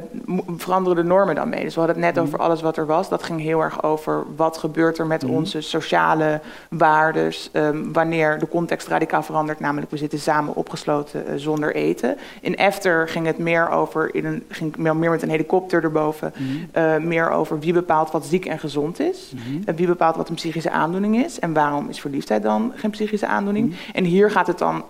veranderen 0.58 1.04
de 1.04 1.10
normen 1.10 1.36
dan 1.36 1.50
mee? 1.50 1.64
Dus 1.64 1.74
we 1.74 1.80
hadden 1.80 1.98
het 1.98 2.06
net 2.06 2.16
mhm. 2.16 2.26
over 2.26 2.40
alles 2.40 2.62
wat 2.62 2.78
er 2.78 2.86
was, 2.86 3.10
dat 3.10 3.24
ging 3.24 3.42
heel 3.42 3.62
erg 3.62 3.84
over 3.84 4.24
wat 4.36 4.58
gebeurt 4.58 4.98
er 4.98 5.08
met 5.08 5.24
mhm. 5.24 5.34
onze 5.34 5.62
sociale 5.62 6.42
waarden, 6.70 7.32
um, 7.52 7.94
wanneer 7.94 8.40
de 8.40 8.48
context 8.48 8.88
radicaal 8.88 9.24
verandert, 9.24 9.60
namelijk 9.60 9.92
we 9.92 9.98
zitten 9.98 10.20
samen 10.20 10.56
opgesloten 10.56 11.24
uh, 11.28 11.34
zonder 11.36 11.76
eten. 11.76 12.18
In 12.42 12.56
Efter 12.56 13.08
ging 13.10 13.26
het 13.26 13.38
meer 13.38 13.70
over, 13.70 14.16
in 14.16 14.26
een, 14.26 14.44
ging 14.50 14.78
meer, 14.78 14.96
meer 14.96 15.10
met 15.10 15.22
een 15.22 15.30
helikopter 15.30 15.84
erboven, 15.84 16.34
mm 16.38 16.52
uh, 16.78 16.98
meer 16.98 17.30
over 17.30 17.60
wie 17.60 17.74
bepaalt 17.74 18.12
wat 18.12 18.26
ziek 18.26 18.46
en 18.46 18.60
gezond 18.60 19.00
is, 19.00 19.32
mm 19.34 19.76
wie 19.76 19.88
bepaalt 19.88 20.16
wat 20.16 20.30
een 20.30 20.36
psychische 20.36 20.72
aandoening 20.72 21.24
is 21.26 21.40
en 21.40 21.54
waarom 21.54 21.90
is 21.90 22.00
verliefd 22.24 22.44
hij 22.44 22.52
dan 22.52 22.74
geen 22.76 22.92
psychische 22.92 23.28
aandoening. 23.28 23.70
Mhm. 23.70 23.78
En 23.94 24.04
hier 24.04 24.32
gaat 24.32 24.48
het 24.48 24.58
dan 24.58 24.84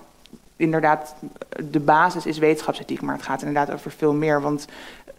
inderdaad, 0.56 1.16
de 1.72 1.80
basis 1.80 2.26
is 2.26 2.38
wetenschapsethiek, 2.38 3.02
maar 3.02 3.16
het 3.16 3.24
gaat 3.24 3.42
inderdaad 3.42 3.72
over 3.72 3.92
veel 3.92 4.14
meer. 4.14 4.42
Want 4.42 4.68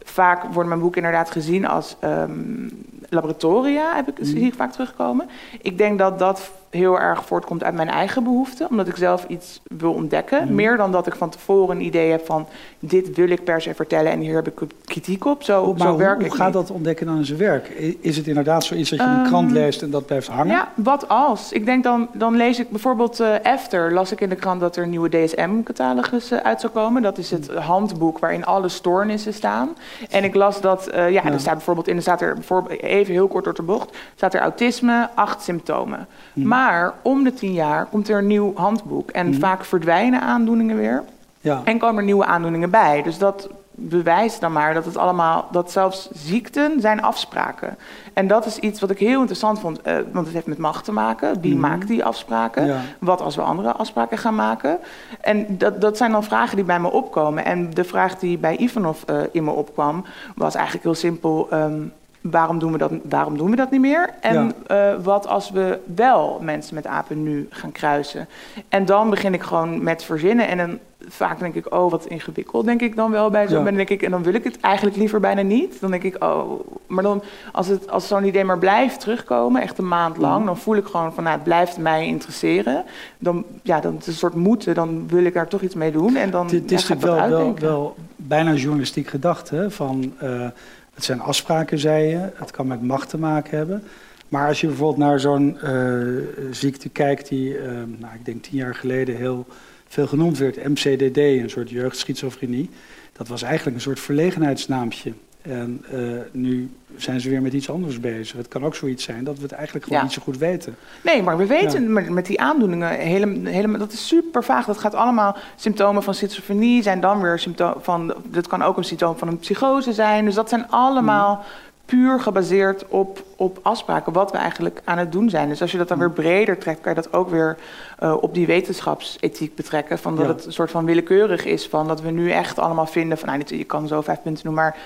vaak 0.02 0.44
wordt 0.44 0.68
mijn 0.68 0.80
boek 0.80 0.96
inderdaad 0.96 1.30
gezien 1.30 1.66
als 1.66 1.96
um, 2.04 2.86
laboratoria, 3.14 3.94
heb 3.94 4.08
ik, 4.08 4.16
zie 4.20 4.46
ik 4.46 4.54
vaak 4.54 4.72
terugkomen. 4.72 5.28
Ik 5.62 5.78
denk 5.78 5.98
dat 5.98 6.18
dat 6.18 6.50
heel 6.74 7.00
erg 7.00 7.24
voortkomt 7.24 7.64
uit 7.64 7.74
mijn 7.74 7.88
eigen 7.88 8.24
behoeften, 8.24 8.70
omdat 8.70 8.88
ik 8.88 8.96
zelf 8.96 9.24
iets 9.28 9.60
wil 9.76 9.92
ontdekken. 9.92 10.44
Mhm. 10.44 10.54
Meer 10.54 10.76
dan 10.76 10.92
dat 10.92 11.06
ik 11.06 11.14
van 11.14 11.30
tevoren 11.30 11.76
een 11.76 11.84
idee 11.84 12.10
heb 12.10 12.26
van 12.26 12.46
dit 12.78 13.16
wil 13.16 13.28
ik 13.28 13.44
per 13.44 13.60
se 13.60 13.74
vertellen 13.74 14.12
en 14.12 14.20
hier 14.20 14.34
heb 14.34 14.46
ik 14.46 14.68
kritiek 14.84 15.24
op. 15.24 15.42
Zo, 15.42 15.74
zo 15.78 15.96
werk 15.96 16.18
hoe, 16.18 16.28
hoe 16.28 16.36
gaat 16.36 16.52
dat 16.52 16.70
ontdekken 16.70 17.06
dan 17.06 17.16
in 17.16 17.24
zijn 17.24 17.38
werk? 17.38 17.68
Is 18.00 18.16
het 18.16 18.26
inderdaad 18.26 18.64
zoiets 18.64 18.90
dat 18.90 18.98
je 18.98 19.04
een 19.04 19.26
krant 19.26 19.46
ehm, 19.46 19.58
leest 19.58 19.82
en 19.82 19.90
dat 19.90 20.06
blijft 20.06 20.28
hangen? 20.28 20.46
Ja, 20.46 20.68
wat 20.74 21.08
als? 21.08 21.52
Ik 21.52 21.64
denk 21.64 21.84
dan, 21.84 22.08
dan 22.12 22.36
lees 22.36 22.58
ik 22.58 22.70
bijvoorbeeld 22.70 23.20
uh, 23.20 23.34
After, 23.42 23.92
las 23.92 24.12
ik 24.12 24.20
in 24.20 24.28
de 24.28 24.34
krant 24.34 24.60
dat 24.60 24.76
er 24.76 24.82
een 24.82 24.90
nieuwe 24.90 25.08
DSM-catalogus 25.08 26.32
uh, 26.32 26.38
uit 26.38 26.60
zou 26.60 26.72
komen. 26.72 27.02
Dat 27.02 27.18
is 27.18 27.30
het 27.30 27.54
handboek 27.54 28.18
waarin 28.18 28.44
alle 28.44 28.68
stoornissen 28.68 29.34
staan. 29.34 29.68
En 30.10 30.24
ik 30.24 30.34
las 30.34 30.60
dat, 30.60 30.90
uh, 30.94 31.10
ja, 31.10 31.24
er 31.24 31.40
staat 31.40 31.54
bijvoorbeeld 31.54 31.88
in, 31.88 31.96
er 31.96 32.02
staat 32.02 32.20
er 32.20 32.34
bijvoorbeeld, 32.34 32.80
even 33.04 33.16
heel 33.16 33.28
kort 33.28 33.44
door 33.44 33.54
de 33.54 33.62
bocht, 33.62 33.96
staat 34.16 34.34
er 34.34 34.40
autisme, 34.40 35.08
acht 35.14 35.42
symptomen. 35.42 36.06
Mhm. 36.32 36.48
Maar 36.48 36.94
om 37.02 37.24
de 37.24 37.34
tien 37.34 37.52
jaar 37.52 37.86
komt 37.86 38.08
er 38.08 38.18
een 38.18 38.26
nieuw 38.26 38.52
handboek. 38.54 39.10
En 39.10 39.28
mhm. 39.28 39.38
vaak 39.38 39.64
verdwijnen 39.64 40.20
aandoeningen 40.20 40.76
weer. 40.76 41.02
Ja. 41.40 41.60
En 41.64 41.78
komen 41.78 41.96
er 41.96 42.04
nieuwe 42.04 42.24
aandoeningen 42.24 42.70
bij. 42.70 43.02
Dus 43.02 43.18
dat 43.18 43.48
bewijst 43.76 44.40
dan 44.40 44.52
maar 44.52 44.74
dat 44.74 44.84
het 44.84 44.96
allemaal, 44.96 45.48
dat 45.50 45.70
zelfs 45.70 46.08
ziekten 46.12 46.80
zijn 46.80 47.02
afspraken. 47.02 47.76
En 48.12 48.26
dat 48.26 48.46
is 48.46 48.58
iets 48.58 48.80
wat 48.80 48.90
ik 48.90 48.98
heel 48.98 49.18
interessant 49.18 49.60
vond, 49.60 49.80
uh, 49.86 49.94
want 50.12 50.26
het 50.26 50.34
heeft 50.34 50.46
met 50.46 50.58
macht 50.58 50.84
te 50.84 50.92
maken. 50.92 51.40
Wie 51.40 51.52
mhm. 51.52 51.60
maakt 51.60 51.88
die 51.88 52.04
afspraken? 52.04 52.80
Wat 52.98 53.20
als 53.20 53.36
we 53.36 53.42
andere 53.42 53.72
afspraken 53.72 54.18
gaan 54.18 54.34
maken? 54.34 54.78
En 55.20 55.58
dat, 55.58 55.80
dat 55.80 55.96
zijn 55.96 56.12
dan 56.12 56.24
vragen 56.24 56.56
die 56.56 56.64
bij 56.64 56.80
me 56.80 56.90
opkomen. 56.90 57.44
En 57.44 57.70
de 57.70 57.84
vraag 57.84 58.18
die 58.18 58.38
bij 58.38 58.56
Ivanov 58.56 59.02
uh, 59.10 59.20
in 59.32 59.44
me 59.44 59.50
opkwam, 59.50 60.04
was 60.34 60.54
eigenlijk 60.54 60.84
heel 60.84 60.94
simpel. 60.94 61.48
Um, 61.52 61.92
waarom 62.30 62.58
doen 62.58 62.72
we 62.72 62.78
dat, 62.78 62.92
waarom 63.08 63.36
doen 63.36 63.50
we 63.50 63.56
dat 63.56 63.70
niet 63.70 63.80
meer? 63.80 64.10
En 64.20 64.52
ja. 64.66 64.92
uh, 64.92 65.02
wat 65.02 65.26
als 65.26 65.50
we 65.50 65.78
wel 65.94 66.38
mensen 66.42 66.74
met 66.74 66.86
apen 66.86 67.22
nu 67.22 67.46
gaan 67.50 67.72
kruisen? 67.72 68.28
En 68.68 68.84
dan 68.84 69.10
begin 69.10 69.34
ik 69.34 69.42
gewoon 69.42 69.82
met 69.82 70.04
verzinnen. 70.04 70.48
En 70.48 70.56
dan 70.56 70.78
vaak 71.08 71.38
denk 71.38 71.54
ik, 71.54 71.74
oh, 71.74 71.90
wat 71.90 72.06
ingewikkeld, 72.06 72.64
denk 72.64 72.80
ik 72.80 72.96
dan 72.96 73.10
wel 73.10 73.30
bij 73.30 73.48
zo'n 73.48 73.64
ja. 73.64 73.70
denk 73.70 73.88
ik, 73.88 74.02
En 74.02 74.10
dan 74.10 74.22
wil 74.22 74.34
ik 74.34 74.44
het 74.44 74.60
eigenlijk 74.60 74.96
liever 74.96 75.20
bijna 75.20 75.42
niet. 75.42 75.80
Dan 75.80 75.90
denk 75.90 76.02
ik, 76.02 76.24
oh, 76.24 76.60
maar 76.86 77.02
dan 77.02 77.22
als, 77.52 77.66
het, 77.66 77.90
als 77.90 78.08
zo'n 78.08 78.24
idee 78.24 78.44
maar 78.44 78.58
blijft 78.58 79.00
terugkomen, 79.00 79.62
echt 79.62 79.78
een 79.78 79.88
maand 79.88 80.16
lang, 80.16 80.40
mm. 80.40 80.46
dan 80.46 80.56
voel 80.56 80.76
ik 80.76 80.86
gewoon 80.86 81.14
van, 81.14 81.22
nou, 81.24 81.34
het 81.34 81.44
blijft 81.44 81.78
mij 81.78 82.06
interesseren. 82.06 82.84
Dan, 83.18 83.44
ja, 83.62 83.80
dan 83.80 83.96
is 84.00 84.06
een 84.06 84.12
soort 84.12 84.34
moeten, 84.34 84.74
dan 84.74 85.08
wil 85.08 85.24
ik 85.24 85.34
daar 85.34 85.48
toch 85.48 85.60
iets 85.60 85.74
mee 85.74 85.92
doen. 85.92 86.16
En 86.16 86.30
dan 86.30 86.46
het 86.46 86.72
is 86.72 86.88
wel, 86.88 87.28
wel, 87.28 87.54
wel, 87.58 87.96
bijna 88.16 88.52
journalistiek 88.52 89.08
gedachte, 89.08 89.70
van... 89.70 90.12
Uh, 90.22 90.46
het 90.94 91.04
zijn 91.04 91.20
afspraken, 91.20 91.78
zei 91.78 92.08
je. 92.08 92.30
Het 92.34 92.50
kan 92.50 92.66
met 92.66 92.82
macht 92.82 93.08
te 93.08 93.18
maken 93.18 93.56
hebben. 93.56 93.82
Maar 94.28 94.48
als 94.48 94.60
je 94.60 94.66
bijvoorbeeld 94.66 95.08
naar 95.08 95.20
zo'n 95.20 95.58
uh, 95.64 96.22
ziekte 96.50 96.88
kijkt 96.88 97.28
die, 97.28 97.58
uh, 97.58 97.64
nou, 97.98 98.14
ik 98.14 98.24
denk 98.24 98.42
tien 98.42 98.56
jaar 98.58 98.74
geleden 98.74 99.16
heel 99.16 99.46
veel 99.88 100.06
genoemd 100.06 100.38
werd, 100.38 100.68
MCDD, 100.68 101.16
een 101.16 101.50
soort 101.50 101.70
jeugdschizofrenie. 101.70 102.70
Dat 103.12 103.28
was 103.28 103.42
eigenlijk 103.42 103.76
een 103.76 103.82
soort 103.82 104.00
verlegenheidsnaampje. 104.00 105.12
En 105.44 105.84
uh, 105.92 106.20
nu 106.32 106.70
zijn 106.96 107.20
ze 107.20 107.28
weer 107.28 107.42
met 107.42 107.52
iets 107.52 107.70
anders 107.70 108.00
bezig. 108.00 108.36
Het 108.36 108.48
kan 108.48 108.64
ook 108.64 108.74
zoiets 108.74 109.04
zijn 109.04 109.24
dat 109.24 109.36
we 109.36 109.42
het 109.42 109.52
eigenlijk 109.52 109.86
gewoon 109.86 110.02
niet 110.02 110.12
zo 110.12 110.22
goed 110.22 110.38
weten. 110.38 110.76
Nee, 111.00 111.22
maar 111.22 111.36
we 111.36 111.46
weten 111.46 111.82
ja. 111.82 111.88
met, 111.88 112.10
met, 112.10 112.26
die 112.26 112.40
aandoeningen 112.40 112.88
helemaal, 112.88 113.52
helemaal, 113.52 113.78
dat 113.78 113.92
is 113.92 114.06
super 114.06 114.44
vaag. 114.44 114.66
Dat 114.66 114.78
gaat 114.78 114.94
allemaal 114.94 115.36
symptomen 115.56 116.02
van 116.02 116.14
schizofrenie 116.14 116.82
zijn 116.82 117.00
dan 117.00 117.20
weer 117.20 117.38
symptomen 117.38 117.82
van. 117.82 118.14
Dat 118.24 118.46
kan 118.46 118.62
ook 118.62 118.76
een 118.76 118.84
symptoom 118.84 119.16
van 119.18 119.28
een 119.28 119.38
psychose 119.38 119.92
zijn. 119.92 120.24
Dus 120.24 120.34
dat 120.34 120.48
zijn 120.48 120.70
allemaal 120.70 121.34
mm. 121.34 121.42
puur 121.84 122.20
gebaseerd 122.20 122.88
op, 122.88 123.24
op 123.36 123.58
afspraken, 123.62 124.12
wat 124.12 124.30
we 124.30 124.38
eigenlijk 124.38 124.80
aan 124.84 124.98
het 124.98 125.12
doen 125.12 125.30
zijn. 125.30 125.48
Dus 125.48 125.60
als 125.60 125.72
je 125.72 125.78
dat 125.78 125.88
dan 125.88 125.98
weer 125.98 126.08
mm. 126.08 126.14
breder 126.14 126.58
trekt, 126.58 126.80
kan 126.80 126.94
je 126.94 127.00
dat 127.00 127.12
ook 127.12 127.30
weer 127.30 127.56
uh, 128.02 128.16
op 128.20 128.34
die 128.34 128.46
wetenschapsethiek 128.46 129.54
betrekken. 129.54 129.98
Van 129.98 130.16
dat 130.16 130.26
ja. 130.26 130.32
het 130.32 130.44
een 130.44 130.52
soort 130.52 130.70
van 130.70 130.84
willekeurig 130.84 131.44
is. 131.44 131.66
Van 131.66 131.88
dat 131.88 132.00
we 132.00 132.10
nu 132.10 132.30
echt 132.30 132.58
allemaal 132.58 132.86
vinden 132.86 133.18
van, 133.18 133.28
nou, 133.28 133.56
je 133.56 133.64
kan 133.64 133.88
zo 133.88 134.00
vijf 134.00 134.22
punten 134.22 134.44
noemen, 134.44 134.62
maar 134.62 134.76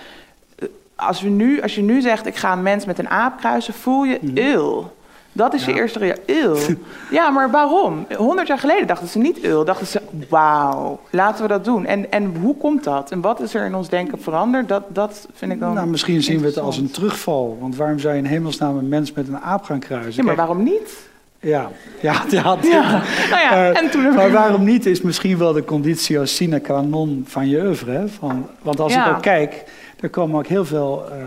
als, 1.06 1.20
we 1.20 1.28
nu, 1.28 1.62
als 1.62 1.74
je 1.74 1.82
nu 1.82 2.00
zegt, 2.00 2.26
ik 2.26 2.36
ga 2.36 2.52
een 2.52 2.62
mens 2.62 2.84
met 2.84 2.98
een 2.98 3.08
aap 3.08 3.38
kruisen, 3.38 3.74
voel 3.74 4.04
je 4.04 4.18
mm. 4.20 4.36
il. 4.36 4.96
Dat 5.32 5.54
is 5.54 5.64
je 5.64 5.72
eerste 5.72 5.98
reactie. 5.98 6.36
Il. 6.36 6.56
ja, 7.18 7.30
maar 7.30 7.50
waarom? 7.50 8.06
Honderd 8.16 8.48
jaar 8.48 8.58
geleden 8.58 8.86
dachten 8.86 9.08
ze 9.08 9.18
niet 9.18 9.38
il. 9.38 9.64
Dachten 9.64 9.86
ze, 9.86 10.00
wauw, 10.28 11.00
laten 11.10 11.42
we 11.42 11.48
dat 11.48 11.64
doen. 11.64 11.86
En, 11.86 12.12
en 12.12 12.36
hoe 12.40 12.56
komt 12.56 12.84
dat? 12.84 13.10
En 13.10 13.20
wat 13.20 13.40
is 13.40 13.54
er 13.54 13.64
in 13.64 13.74
ons 13.74 13.88
denken 13.88 14.20
veranderd? 14.20 14.68
Dat, 14.68 14.82
dat 14.88 15.28
vind 15.34 15.52
ik 15.52 15.60
dan 15.60 15.74
Nou, 15.74 15.86
misschien 15.86 16.22
zien 16.22 16.40
we 16.40 16.46
het 16.46 16.58
als 16.58 16.76
een 16.76 16.90
terugval. 16.90 17.58
Want 17.60 17.76
waarom 17.76 17.98
zou 17.98 18.14
je 18.14 18.20
in 18.20 18.26
hemelsnaam 18.26 18.76
een 18.76 18.88
mens 18.88 19.12
met 19.12 19.28
een 19.28 19.38
aap 19.38 19.64
gaan 19.64 19.78
kruisen? 19.78 20.14
Ja, 20.14 20.22
maar 20.22 20.36
waarom 20.36 20.62
niet? 20.62 21.08
Ja, 21.40 21.70
ja, 22.00 22.22
ja. 22.30 22.56
ja. 22.62 23.02
Nou 23.30 23.42
ja 23.42 23.72
en 23.72 23.90
toen 23.90 24.14
maar 24.14 24.30
waarom 24.30 24.64
niet 24.64 24.86
is 24.86 25.02
misschien 25.02 25.38
wel 25.38 25.52
de 25.52 25.64
conditio 25.64 26.24
sine 26.24 26.60
qua 26.60 26.80
non 26.80 27.24
van 27.26 27.48
je 27.48 27.60
oeuvre. 27.62 27.90
Hè? 27.90 28.08
Van, 28.08 28.48
want 28.62 28.80
als 28.80 28.94
ik 28.94 29.06
ook 29.06 29.22
kijk 29.22 29.64
er 30.00 30.08
komen 30.08 30.38
ook 30.38 30.46
heel 30.46 30.64
veel 30.64 31.04
uh, 31.12 31.22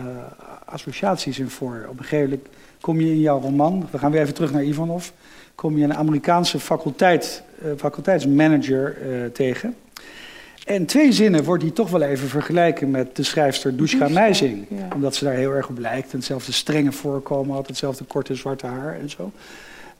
associaties 0.65 1.39
in 1.39 1.49
voor. 1.49 1.85
Op 1.89 1.97
een 1.97 2.03
gegeven 2.03 2.29
moment 2.29 2.47
kom 2.81 2.99
je 2.99 3.07
in 3.07 3.19
jouw 3.19 3.39
roman, 3.39 3.87
we 3.91 3.97
gaan 3.97 4.11
weer 4.11 4.21
even 4.21 4.33
terug 4.33 4.51
naar 4.51 4.63
Ivanov, 4.63 5.09
kom 5.55 5.77
je 5.77 5.83
een 5.83 5.95
Amerikaanse 5.95 6.59
faculteit, 6.59 7.43
uh, 7.63 7.71
faculteitsmanager 7.77 8.97
uh, 9.05 9.25
tegen. 9.25 9.75
En 10.65 10.85
twee 10.85 11.11
zinnen 11.11 11.43
wordt 11.43 11.63
hij 11.63 11.71
toch 11.71 11.89
wel 11.89 12.01
even 12.01 12.27
vergelijken 12.27 12.91
met 12.91 13.15
de 13.15 13.23
schrijfster 13.23 13.77
Dushka 13.77 14.07
Meijsing. 14.07 14.65
Ja. 14.69 14.87
Omdat 14.93 15.15
ze 15.15 15.23
daar 15.23 15.33
heel 15.33 15.51
erg 15.51 15.69
op 15.69 15.77
lijkt. 15.77 16.11
En 16.11 16.17
hetzelfde 16.17 16.51
strenge 16.51 16.91
voorkomen 16.91 17.55
had, 17.55 17.67
hetzelfde 17.67 18.03
korte 18.03 18.35
zwarte 18.35 18.65
haar 18.65 18.99
en 18.99 19.09
zo. 19.09 19.31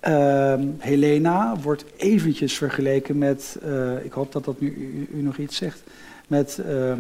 Uh, 0.08 0.54
Helena 0.78 1.56
wordt 1.62 1.86
eventjes 1.98 2.58
vergeleken 2.58 3.18
met, 3.18 3.58
ik 4.04 4.12
hoop 4.12 4.32
dat 4.32 4.46
dat 4.46 4.60
nu 4.60 4.68
u, 4.68 5.18
u 5.18 5.22
nog 5.22 5.38
iets 5.38 5.58
zegt, 5.58 5.82
met 6.28 6.62
uh, 6.68 6.94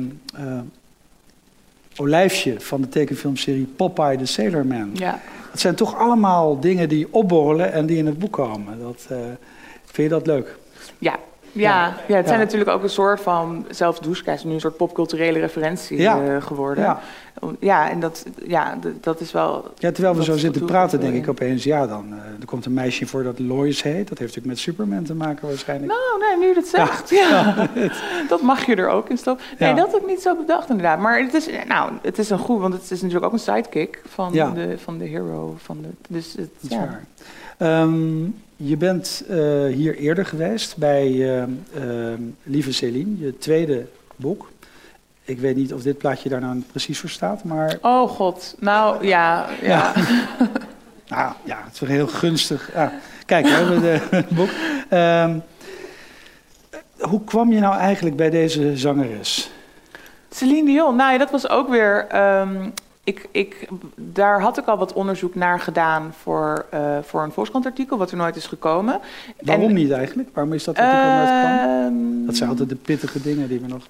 olijfje 2.01 2.59
van 2.59 2.81
de 2.81 2.89
tekenfilmserie 2.89 3.65
Popeye 3.65 4.17
the 4.17 4.25
Sailor 4.25 4.65
Man. 4.65 4.89
Ja. 4.93 5.19
Het 5.51 5.59
zijn 5.59 5.75
toch 5.75 5.97
allemaal 5.97 6.59
dingen 6.59 6.89
die 6.89 7.07
opborrelen 7.13 7.73
en 7.73 7.85
die 7.85 7.97
in 7.97 8.05
het 8.05 8.19
boek 8.19 8.33
komen. 8.33 8.79
Dat, 8.79 9.07
uh, 9.11 9.17
vind 9.85 10.09
je 10.09 10.09
dat 10.09 10.25
leuk? 10.25 10.57
Ja, 10.97 11.19
ja, 11.51 11.93
ja, 12.07 12.15
het 12.15 12.27
zijn 12.27 12.39
natuurlijk 12.39 12.69
ook 12.69 12.83
een 12.83 12.89
soort 12.89 13.21
van, 13.21 13.65
zelfs 13.69 13.99
is 14.25 14.43
nu 14.43 14.53
een 14.53 14.59
soort 14.59 14.77
popculturele 14.77 15.39
referentie 15.39 15.97
uh, 15.97 16.41
geworden. 16.41 16.83
Ja. 16.83 16.99
ja, 17.59 17.89
en 17.89 17.99
dat, 17.99 18.25
ja, 18.47 18.77
dat 19.01 19.19
is 19.19 19.31
wel... 19.31 19.73
Ja, 19.77 19.91
terwijl 19.91 20.15
we 20.15 20.23
zo 20.23 20.37
zitten 20.37 20.65
praten, 20.65 20.99
denk 20.99 21.15
ik 21.15 21.29
opeens, 21.29 21.63
ja 21.63 21.87
dan, 21.87 22.05
uh, 22.09 22.17
er 22.39 22.45
komt 22.45 22.65
een 22.65 22.73
meisje 22.73 23.05
voor 23.05 23.23
dat 23.23 23.39
Lois 23.39 23.81
heet. 23.81 24.07
Dat 24.07 24.17
heeft 24.17 24.35
natuurlijk 24.35 24.47
met 24.47 24.59
Superman 24.59 25.03
te 25.03 25.13
maken 25.13 25.47
waarschijnlijk. 25.47 25.91
Nou, 25.91 26.37
nee, 26.39 26.47
nu 26.47 26.53
dat 26.53 26.67
zegt, 26.67 27.09
ja. 27.09 27.67
dat 28.29 28.41
mag 28.41 28.65
je 28.65 28.75
er 28.75 28.89
ook 28.89 29.09
in 29.09 29.17
stoppen. 29.17 29.45
Nee, 29.59 29.73
dat 29.73 29.91
heb 29.91 30.01
ik 30.01 30.07
niet 30.07 30.21
zo 30.21 30.35
bedacht 30.35 30.69
inderdaad. 30.69 30.99
Maar 30.99 31.19
het 31.19 31.33
is, 31.33 31.49
nou, 31.67 31.91
het 32.01 32.19
is 32.19 32.29
een 32.29 32.39
goed, 32.39 32.61
want 32.61 32.73
het 32.73 32.91
is 32.91 33.01
natuurlijk 33.01 33.25
ook 33.25 33.33
een 33.33 33.39
sidekick 33.39 34.01
van, 34.07 34.31
de, 34.31 34.75
van 34.77 34.97
de 34.97 35.05
hero. 35.05 35.55
Van 35.57 35.77
de, 35.81 35.89
dus 36.07 36.33
het, 36.37 36.49
dat 36.59 36.71
is 36.71 36.77
waar. 36.77 37.03
Um, 37.61 38.41
je 38.55 38.77
bent 38.77 39.23
uh, 39.29 39.37
hier 39.65 39.95
eerder 39.95 40.25
geweest 40.25 40.77
bij 40.77 41.11
uh, 41.11 41.37
uh, 41.37 42.13
Lieve 42.43 42.73
Céline, 42.73 43.17
je 43.17 43.37
tweede 43.37 43.87
boek. 44.15 44.51
Ik 45.23 45.39
weet 45.39 45.55
niet 45.55 45.73
of 45.73 45.81
dit 45.81 45.97
plaatje 45.97 46.29
daar 46.29 46.41
nou 46.41 46.63
precies 46.71 46.99
voor 46.99 47.09
staat, 47.09 47.43
maar... 47.43 47.77
Oh 47.81 48.09
god, 48.09 48.55
nou 48.59 49.05
ja. 49.05 49.47
ja. 49.61 49.93
nou 51.07 51.33
ja, 51.51 51.61
het 51.63 51.73
is 51.73 51.79
wel 51.79 51.89
heel 51.89 52.07
gunstig. 52.07 52.69
Ja. 52.73 52.93
Kijk, 53.25 53.45
we 53.45 53.51
hebben 53.51 53.83
het 54.09 54.29
boek. 54.39 54.49
Um, 54.91 55.43
hoe 56.99 57.23
kwam 57.23 57.51
je 57.51 57.59
nou 57.59 57.77
eigenlijk 57.77 58.15
bij 58.15 58.29
deze 58.29 58.77
zangeres? 58.77 59.51
Celine 60.29 60.65
Dion, 60.65 60.95
nou 60.95 61.11
ja, 61.11 61.17
dat 61.17 61.31
was 61.31 61.49
ook 61.49 61.69
weer. 61.69 62.15
Um, 62.15 62.73
ik, 63.03 63.27
ik, 63.31 63.67
daar 63.95 64.41
had 64.41 64.57
ik 64.57 64.65
al 64.65 64.77
wat 64.77 64.93
onderzoek 64.93 65.35
naar 65.35 65.59
gedaan 65.59 66.13
voor, 66.21 66.65
uh, 66.73 66.97
voor 67.01 67.23
een 67.23 67.31
Volkskrant-artikel, 67.31 67.97
wat 67.97 68.11
er 68.11 68.17
nooit 68.17 68.35
is 68.35 68.45
gekomen. 68.45 68.99
Waarom 69.41 69.67
en, 69.67 69.73
niet 69.73 69.91
eigenlijk? 69.91 70.29
Waarom 70.33 70.53
is 70.53 70.63
dat 70.63 70.77
artikel 70.77 70.99
uh, 70.99 71.15
nooit 71.15 71.29
gekomen? 71.29 72.25
Dat 72.25 72.35
zijn 72.35 72.49
altijd 72.49 72.69
de 72.69 72.75
pittige 72.75 73.21
dingen 73.21 73.47
die 73.47 73.59
we 73.59 73.67
nog. 73.67 73.87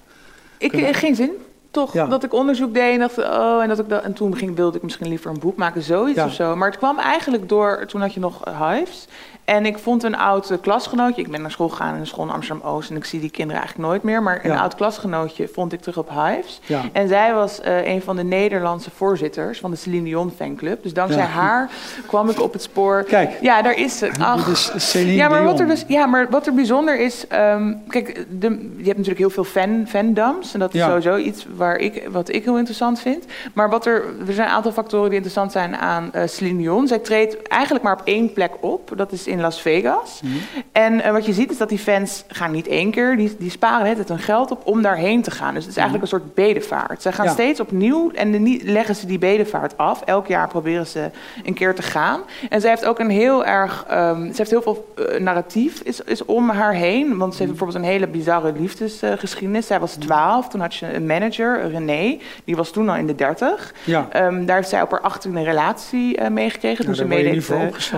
Ik, 0.58 0.70
kunnen... 0.70 0.94
geen 0.94 1.14
zin 1.14 1.30
toch 1.72 1.92
ja. 1.92 2.06
dat 2.06 2.24
ik 2.24 2.32
onderzoek 2.32 2.74
deed 2.74 2.92
en 2.92 2.98
dacht, 2.98 3.18
oh, 3.18 3.62
en, 3.62 3.68
dat 3.68 3.78
ik 3.78 3.88
dat, 3.88 4.02
en 4.02 4.12
toen 4.12 4.36
ging, 4.36 4.56
wilde 4.56 4.76
ik 4.76 4.82
misschien 4.82 5.08
liever 5.08 5.30
een 5.30 5.38
boek 5.38 5.56
maken, 5.56 5.82
zoiets 5.82 6.18
ja. 6.18 6.24
of 6.24 6.32
zo. 6.32 6.56
Maar 6.56 6.68
het 6.68 6.78
kwam 6.78 6.98
eigenlijk 6.98 7.48
door, 7.48 7.86
toen 7.86 8.00
had 8.00 8.14
je 8.14 8.20
nog 8.20 8.40
Hives. 8.58 9.06
En 9.44 9.66
ik 9.66 9.78
vond 9.78 10.02
een 10.02 10.16
oud 10.16 10.58
klasgenootje, 10.60 11.22
ik 11.22 11.30
ben 11.30 11.40
naar 11.40 11.50
school 11.50 11.68
gegaan 11.68 11.94
in 11.94 12.00
een 12.00 12.06
school 12.06 12.24
in 12.24 12.30
Amsterdam-Oost 12.30 12.90
en 12.90 12.96
ik 12.96 13.04
zie 13.04 13.20
die 13.20 13.30
kinderen 13.30 13.60
eigenlijk 13.60 13.88
nooit 13.88 14.02
meer, 14.02 14.22
maar 14.22 14.44
een 14.44 14.58
oud 14.58 14.74
klasgenootje 14.74 15.48
vond 15.48 15.72
ik 15.72 15.80
terug 15.80 15.98
op 15.98 16.08
Hives. 16.08 16.60
En 16.92 17.08
zij 17.08 17.34
was 17.34 17.60
uh, 17.60 17.86
een 17.86 18.02
van 18.02 18.16
de 18.16 18.22
Nederlandse 18.22 18.90
voorzitters 18.90 19.60
van 19.60 19.70
de 19.70 19.76
Celine 19.76 20.04
Dion 20.04 20.32
fanclub. 20.36 20.82
Dus 20.82 20.92
dankzij 20.92 21.22
haar 21.22 21.70
kwam 22.06 22.28
ik 22.28 22.40
op 22.40 22.52
het 22.52 22.62
spoor. 22.62 23.04
Kijk. 23.04 23.38
Ja, 23.40 23.62
daar 23.62 23.78
is 23.78 23.98
ze. 23.98 24.10
Ach. 24.18 24.48
is 24.48 24.72
Celine 24.76 25.12
ja, 25.12 25.28
maar 25.28 25.40
Dion. 25.40 25.50
wat 25.50 25.60
er 25.60 25.66
dus, 25.66 25.84
ja, 25.88 26.06
maar 26.06 26.30
wat 26.30 26.46
er 26.46 26.54
bijzonder 26.54 27.00
is, 27.00 27.24
um, 27.32 27.82
kijk, 27.88 28.26
de, 28.30 28.48
je 28.76 28.84
hebt 28.84 28.98
natuurlijk 28.98 29.18
heel 29.18 29.30
veel 29.30 29.44
fan, 29.44 29.84
fandoms 29.88 30.54
en 30.54 30.60
dat 30.60 30.74
is 30.74 30.82
sowieso 30.82 31.16
iets 31.16 31.46
waar 31.62 31.76
ik, 31.76 32.08
wat 32.10 32.32
ik 32.32 32.44
heel 32.44 32.56
interessant 32.56 33.00
vind. 33.00 33.24
Maar 33.52 33.70
wat 33.70 33.86
er, 33.86 34.04
er 34.26 34.34
zijn 34.34 34.48
een 34.48 34.54
aantal 34.54 34.72
factoren 34.72 35.06
die 35.06 35.14
interessant 35.14 35.52
zijn 35.52 35.76
aan 35.76 36.10
uh, 36.14 36.22
Celine 36.26 36.58
Dion. 36.58 36.86
Zij 36.86 36.98
treedt 36.98 37.42
eigenlijk 37.42 37.84
maar 37.84 37.92
op 37.92 38.02
één 38.04 38.32
plek 38.32 38.52
op, 38.60 38.92
dat 38.96 39.12
is 39.12 39.26
in 39.26 39.40
Las 39.40 39.60
Vegas. 39.60 40.20
Mm 40.22 40.30
-hmm. 40.30 40.62
En 40.72 40.94
uh, 40.94 41.10
wat 41.10 41.26
je 41.26 41.32
ziet 41.32 41.50
is 41.50 41.58
dat 41.58 41.68
die 41.68 41.78
fans 41.78 42.24
gaan 42.28 42.50
niet 42.50 42.66
één 42.66 42.90
keer, 42.90 43.16
die, 43.16 43.36
die 43.38 43.50
sparen 43.50 43.96
het 43.96 44.08
hun 44.08 44.18
geld 44.18 44.50
op 44.50 44.66
om 44.66 44.82
daarheen 44.82 45.22
te 45.22 45.30
gaan. 45.30 45.54
Dus 45.54 45.62
het 45.62 45.72
is 45.72 45.78
eigenlijk 45.78 46.12
een 46.12 46.18
soort 46.18 46.34
bedevaart. 46.34 47.02
Zij 47.02 47.12
gaan 47.12 47.26
ja. 47.26 47.32
steeds 47.32 47.60
opnieuw 47.60 48.10
en 48.10 48.30
de, 48.30 48.60
leggen 48.62 48.94
ze 48.94 49.06
die 49.06 49.18
bedevaart 49.18 49.78
af. 49.78 50.02
Elk 50.02 50.26
jaar 50.26 50.48
proberen 50.48 50.86
ze 50.86 51.10
een 51.44 51.54
keer 51.54 51.74
te 51.74 51.82
gaan. 51.82 52.20
En 52.48 52.60
zij 52.60 52.70
heeft 52.70 52.84
ook 52.84 52.98
een 52.98 53.10
heel 53.10 53.44
erg, 53.44 53.86
um, 53.92 54.30
ze 54.30 54.36
heeft 54.36 54.50
heel 54.50 54.62
veel 54.62 54.94
uh, 54.96 55.20
narratief 55.20 55.80
is, 55.80 56.00
is 56.00 56.24
om 56.24 56.50
haar 56.50 56.74
heen. 56.74 57.18
Want 57.18 57.32
ze 57.32 57.38
heeft 57.38 57.50
bijvoorbeeld 57.50 57.84
een 57.84 57.90
hele 57.90 58.06
bizarre 58.06 58.52
liefdesgeschiedenis. 58.58 59.66
Zij 59.66 59.80
was 59.80 59.94
twaalf, 59.94 60.48
toen 60.48 60.60
had 60.60 60.74
je 60.74 60.94
een 60.94 61.06
manager, 61.06 61.51
René, 61.60 62.18
die 62.44 62.56
was 62.56 62.70
toen 62.70 62.88
al 62.88 62.96
in 62.96 63.06
de 63.06 63.14
dertig. 63.14 63.74
Ja. 63.84 64.26
Um, 64.26 64.46
daar 64.46 64.56
heeft 64.56 64.68
zij 64.68 64.82
op 64.82 64.90
haar 64.90 65.00
achttiende 65.00 65.38
een 65.38 65.44
relatie 65.44 66.20
uh, 66.20 66.28
meegekregen. 66.28 66.84
toen 66.84 66.94
ze 66.94 67.04
meedeed 67.04 67.50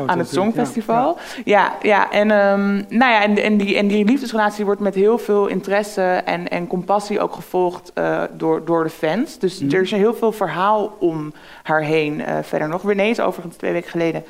aan 0.06 0.18
het 0.18 0.28
Songfestival. 0.28 1.18
Ja. 1.44 1.54
Ja, 1.54 1.76
ja, 1.82 2.10
en, 2.10 2.30
um, 2.30 2.84
nou 2.88 3.12
ja, 3.12 3.22
en, 3.22 3.42
en, 3.42 3.56
die, 3.56 3.76
en 3.76 3.88
die 3.88 4.04
liefdesrelatie 4.04 4.64
wordt 4.64 4.80
met 4.80 4.94
heel 4.94 5.18
veel 5.18 5.46
interesse 5.46 6.02
en, 6.02 6.48
en 6.48 6.66
compassie 6.66 7.20
ook 7.20 7.34
gevolgd 7.34 7.92
uh, 7.94 8.22
door, 8.32 8.64
door 8.64 8.84
de 8.84 8.90
fans. 8.90 9.38
Dus 9.38 9.60
mm. 9.60 9.72
er 9.72 9.80
is 9.80 9.90
heel 9.90 10.14
veel 10.14 10.32
verhaal 10.32 10.96
om 10.98 11.32
haar 11.62 11.82
heen 11.82 12.22
verder 12.42 12.68
nog. 12.68 12.86
René 12.86 13.02
is 13.02 13.20
overigens 13.20 13.56
twee 13.56 13.72
weken 13.72 13.90
geleden 13.90 14.24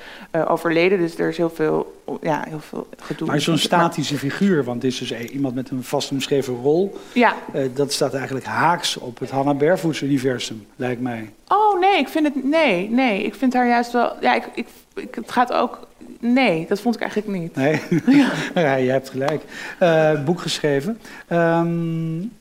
overleden, 0.49 0.99
dus 0.99 1.19
er 1.19 1.29
is 1.29 1.37
heel 1.37 1.51
veel, 1.51 2.01
ja, 2.21 2.45
heel 2.49 2.61
veel 2.61 2.87
gedoe. 2.97 3.27
Maar 3.27 3.41
zo'n 3.41 3.59
statische 3.59 4.19
figuur, 4.19 4.65
want 4.65 4.83
het 4.83 4.93
is 4.93 4.99
dus 4.99 5.13
iemand 5.13 5.55
met 5.55 5.71
een 5.71 5.83
vast 5.83 6.11
omschreven 6.11 6.55
rol. 6.55 6.97
Ja. 7.13 7.35
dat 7.75 7.93
staat 7.93 8.15
eigenlijk 8.15 8.47
haaks 8.47 8.97
op 8.97 9.14
het 9.19 9.31
Hannah 9.31 9.59
Barefoot 9.59 10.01
universum, 10.01 10.67
lijkt 10.77 11.01
mij. 11.01 11.33
Oh 11.49 11.81
nee, 11.81 11.99
ik 11.99 12.09
vind 12.09 12.27
het, 12.27 12.45
nee, 12.45 12.91
nee, 12.91 13.23
ik 13.23 13.35
vind 13.35 13.55
haar 13.55 13.69
juist 13.69 13.93
wel, 13.93 14.13
ja, 14.21 14.35
ik, 14.35 14.45
ik, 14.55 14.67
ik 14.95 15.15
het 15.15 15.33
gaat 15.33 15.53
ook 15.53 15.87
Nee, 16.33 16.67
dat 16.69 16.81
vond 16.81 16.95
ik 16.95 17.01
eigenlijk 17.01 17.41
niet. 17.41 17.55
Nee, 17.55 17.81
ja. 18.21 18.33
ja 18.55 18.75
je 18.75 18.91
hebt 18.91 19.11
gelijk. 19.11 19.43
Uh, 19.83 20.25
boek 20.25 20.41
geschreven. 20.41 20.99
Um, 21.33 22.33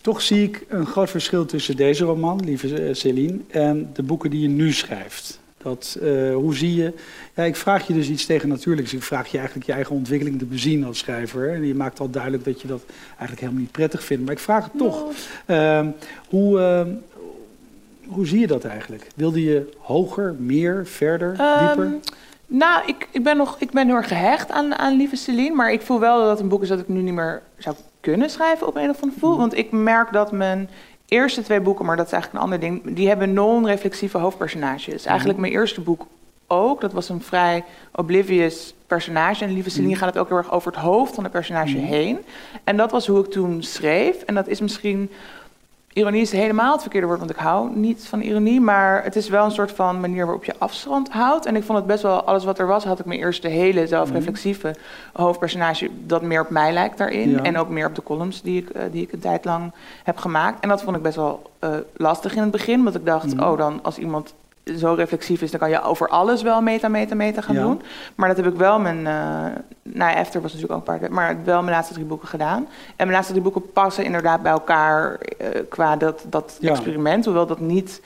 toch 0.00 0.22
zie 0.22 0.42
ik 0.42 0.64
een 0.68 0.86
groot 0.86 1.10
verschil 1.10 1.46
tussen 1.46 1.76
deze 1.76 2.04
roman, 2.04 2.44
lieve 2.44 2.90
Céline, 2.92 3.38
en 3.50 3.90
de 3.94 4.02
boeken 4.02 4.30
die 4.30 4.40
je 4.40 4.48
nu 4.48 4.72
schrijft. 4.72 5.40
Dat, 5.62 5.98
uh, 6.02 6.34
hoe 6.34 6.54
zie 6.54 6.74
je... 6.74 6.92
Ja, 7.34 7.42
ik 7.42 7.56
vraag 7.56 7.86
je 7.86 7.94
dus 7.94 8.08
iets 8.08 8.26
tegen 8.26 8.48
natuurlijks. 8.48 8.92
Ik 8.92 9.02
vraag 9.02 9.28
je 9.28 9.36
eigenlijk 9.36 9.66
je 9.66 9.72
eigen 9.72 9.94
ontwikkeling 9.94 10.38
te 10.38 10.44
bezien 10.44 10.84
als 10.84 10.98
schrijver. 10.98 11.52
En 11.54 11.66
je 11.66 11.74
maakt 11.74 12.00
al 12.00 12.10
duidelijk 12.10 12.44
dat 12.44 12.60
je 12.60 12.68
dat 12.68 12.82
eigenlijk 13.08 13.40
helemaal 13.40 13.60
niet 13.60 13.72
prettig 13.72 14.04
vindt. 14.04 14.24
Maar 14.24 14.32
ik 14.32 14.38
vraag 14.38 14.64
het 14.64 14.78
toch. 14.78 15.04
No. 15.46 15.54
Uh, 15.54 15.86
hoe, 16.28 16.58
uh, 16.58 16.94
hoe 18.06 18.26
zie 18.26 18.40
je 18.40 18.46
dat 18.46 18.64
eigenlijk? 18.64 19.06
Wilde 19.14 19.42
je 19.42 19.68
hoger, 19.78 20.34
meer, 20.38 20.86
verder, 20.86 21.28
um, 21.28 21.66
dieper? 21.66 21.94
Nou, 22.46 22.82
ik, 22.86 23.08
ik, 23.10 23.22
ben 23.22 23.36
nog, 23.36 23.56
ik 23.58 23.70
ben 23.70 23.86
heel 23.86 23.96
erg 23.96 24.08
gehecht 24.08 24.50
aan, 24.50 24.74
aan 24.74 24.96
Lieve 24.96 25.16
Celine. 25.16 25.54
Maar 25.54 25.72
ik 25.72 25.82
voel 25.82 26.00
wel 26.00 26.20
dat 26.20 26.30
het 26.30 26.40
een 26.40 26.48
boek 26.48 26.62
is 26.62 26.68
dat 26.68 26.78
ik 26.78 26.88
nu 26.88 27.00
niet 27.00 27.14
meer 27.14 27.42
zou 27.58 27.76
kunnen 28.00 28.30
schrijven 28.30 28.66
op 28.66 28.76
een 28.76 28.90
of 28.90 29.00
andere 29.00 29.20
voel. 29.20 29.36
Want 29.36 29.56
ik 29.56 29.70
merk 29.70 30.12
dat 30.12 30.32
mijn 30.32 30.70
eerste 31.08 31.42
twee 31.42 31.60
boeken, 31.60 31.84
maar 31.84 31.96
dat 31.96 32.06
is 32.06 32.12
eigenlijk 32.12 32.44
een 32.44 32.50
ander 32.50 32.68
ding... 32.68 32.96
die 32.96 33.08
hebben 33.08 33.32
non-reflexieve 33.32 34.18
hoofdpersonages. 34.18 35.04
Eigenlijk 35.04 35.38
mijn 35.38 35.52
eerste 35.52 35.80
boek 35.80 36.06
ook. 36.46 36.80
Dat 36.80 36.92
was 36.92 37.08
een 37.08 37.22
vrij 37.22 37.64
oblivious 37.94 38.74
personage. 38.86 39.44
En 39.44 39.52
Lieve 39.52 39.70
Celine 39.70 39.96
gaat 39.96 40.08
het 40.08 40.18
ook 40.18 40.28
heel 40.28 40.36
erg 40.36 40.52
over 40.52 40.72
het 40.72 40.80
hoofd 40.80 41.14
van 41.14 41.22
het 41.24 41.32
personage 41.32 41.76
heen. 41.76 42.18
En 42.64 42.76
dat 42.76 42.90
was 42.90 43.06
hoe 43.06 43.24
ik 43.24 43.30
toen 43.30 43.62
schreef. 43.62 44.22
En 44.22 44.34
dat 44.34 44.48
is 44.48 44.60
misschien 44.60 45.10
Ironie 45.98 46.20
is 46.20 46.32
helemaal 46.32 46.72
het 46.72 46.80
verkeerde 46.80 47.06
woord, 47.06 47.18
want 47.18 47.30
ik 47.30 47.36
hou 47.36 47.76
niet 47.76 48.06
van 48.06 48.20
ironie. 48.20 48.60
Maar 48.60 49.04
het 49.04 49.16
is 49.16 49.28
wel 49.28 49.44
een 49.44 49.50
soort 49.50 49.72
van 49.72 50.00
manier 50.00 50.24
waarop 50.24 50.44
je 50.44 50.54
afstand 50.58 51.10
houdt. 51.10 51.46
En 51.46 51.56
ik 51.56 51.62
vond 51.62 51.78
het 51.78 51.86
best 51.86 52.02
wel, 52.02 52.22
alles 52.22 52.44
wat 52.44 52.58
er 52.58 52.66
was, 52.66 52.84
had 52.84 52.98
ik 52.98 53.04
mijn 53.04 53.20
eerste 53.20 53.48
hele 53.48 53.86
zelfreflexieve 53.86 54.74
hoofdpersonage 55.12 55.90
dat 56.06 56.22
meer 56.22 56.40
op 56.40 56.50
mij 56.50 56.72
lijkt 56.72 56.98
daarin. 56.98 57.30
Ja. 57.30 57.42
En 57.42 57.58
ook 57.58 57.68
meer 57.68 57.86
op 57.86 57.94
de 57.94 58.02
columns 58.02 58.42
die 58.42 58.62
ik, 58.62 58.76
uh, 58.76 58.82
die 58.90 59.02
ik 59.02 59.12
een 59.12 59.18
tijd 59.18 59.44
lang 59.44 59.72
heb 60.04 60.16
gemaakt. 60.16 60.60
En 60.60 60.68
dat 60.68 60.82
vond 60.82 60.96
ik 60.96 61.02
best 61.02 61.16
wel 61.16 61.50
uh, 61.64 61.70
lastig 61.96 62.34
in 62.34 62.42
het 62.42 62.50
begin. 62.50 62.82
Want 62.82 62.96
ik 62.96 63.06
dacht, 63.06 63.34
mm. 63.34 63.42
oh 63.42 63.58
dan 63.58 63.80
als 63.82 63.98
iemand 63.98 64.34
zo 64.76 64.94
reflexief 64.94 65.42
is, 65.42 65.50
dan 65.50 65.60
kan 65.60 65.70
je 65.70 65.82
over 65.82 66.08
alles 66.08 66.42
wel 66.42 66.62
meta, 66.62 66.88
meta, 66.88 67.14
meta 67.14 67.40
gaan 67.40 67.54
ja. 67.54 67.62
doen. 67.62 67.82
Maar 68.14 68.28
dat 68.28 68.36
heb 68.36 68.46
ik 68.46 68.58
wel 68.58 68.78
mijn, 68.78 68.98
uh, 68.98 69.44
nou 69.82 70.16
Efter 70.16 70.40
was 70.40 70.52
natuurlijk 70.52 70.80
ook 70.80 70.88
een 70.88 70.98
paar, 70.98 71.12
maar 71.12 71.36
wel 71.44 71.62
mijn 71.62 71.74
laatste 71.74 71.94
drie 71.94 72.06
boeken 72.06 72.28
gedaan. 72.28 72.56
En 72.56 72.94
mijn 72.96 73.10
laatste 73.10 73.32
drie 73.32 73.44
boeken 73.44 73.72
passen 73.72 74.04
inderdaad 74.04 74.42
bij 74.42 74.52
elkaar 74.52 75.18
uh, 75.40 75.48
qua 75.68 75.96
dat, 75.96 76.24
dat 76.28 76.56
ja. 76.60 76.70
experiment, 76.70 77.24
hoewel 77.24 77.46
dat 77.46 77.60
niet 77.60 78.00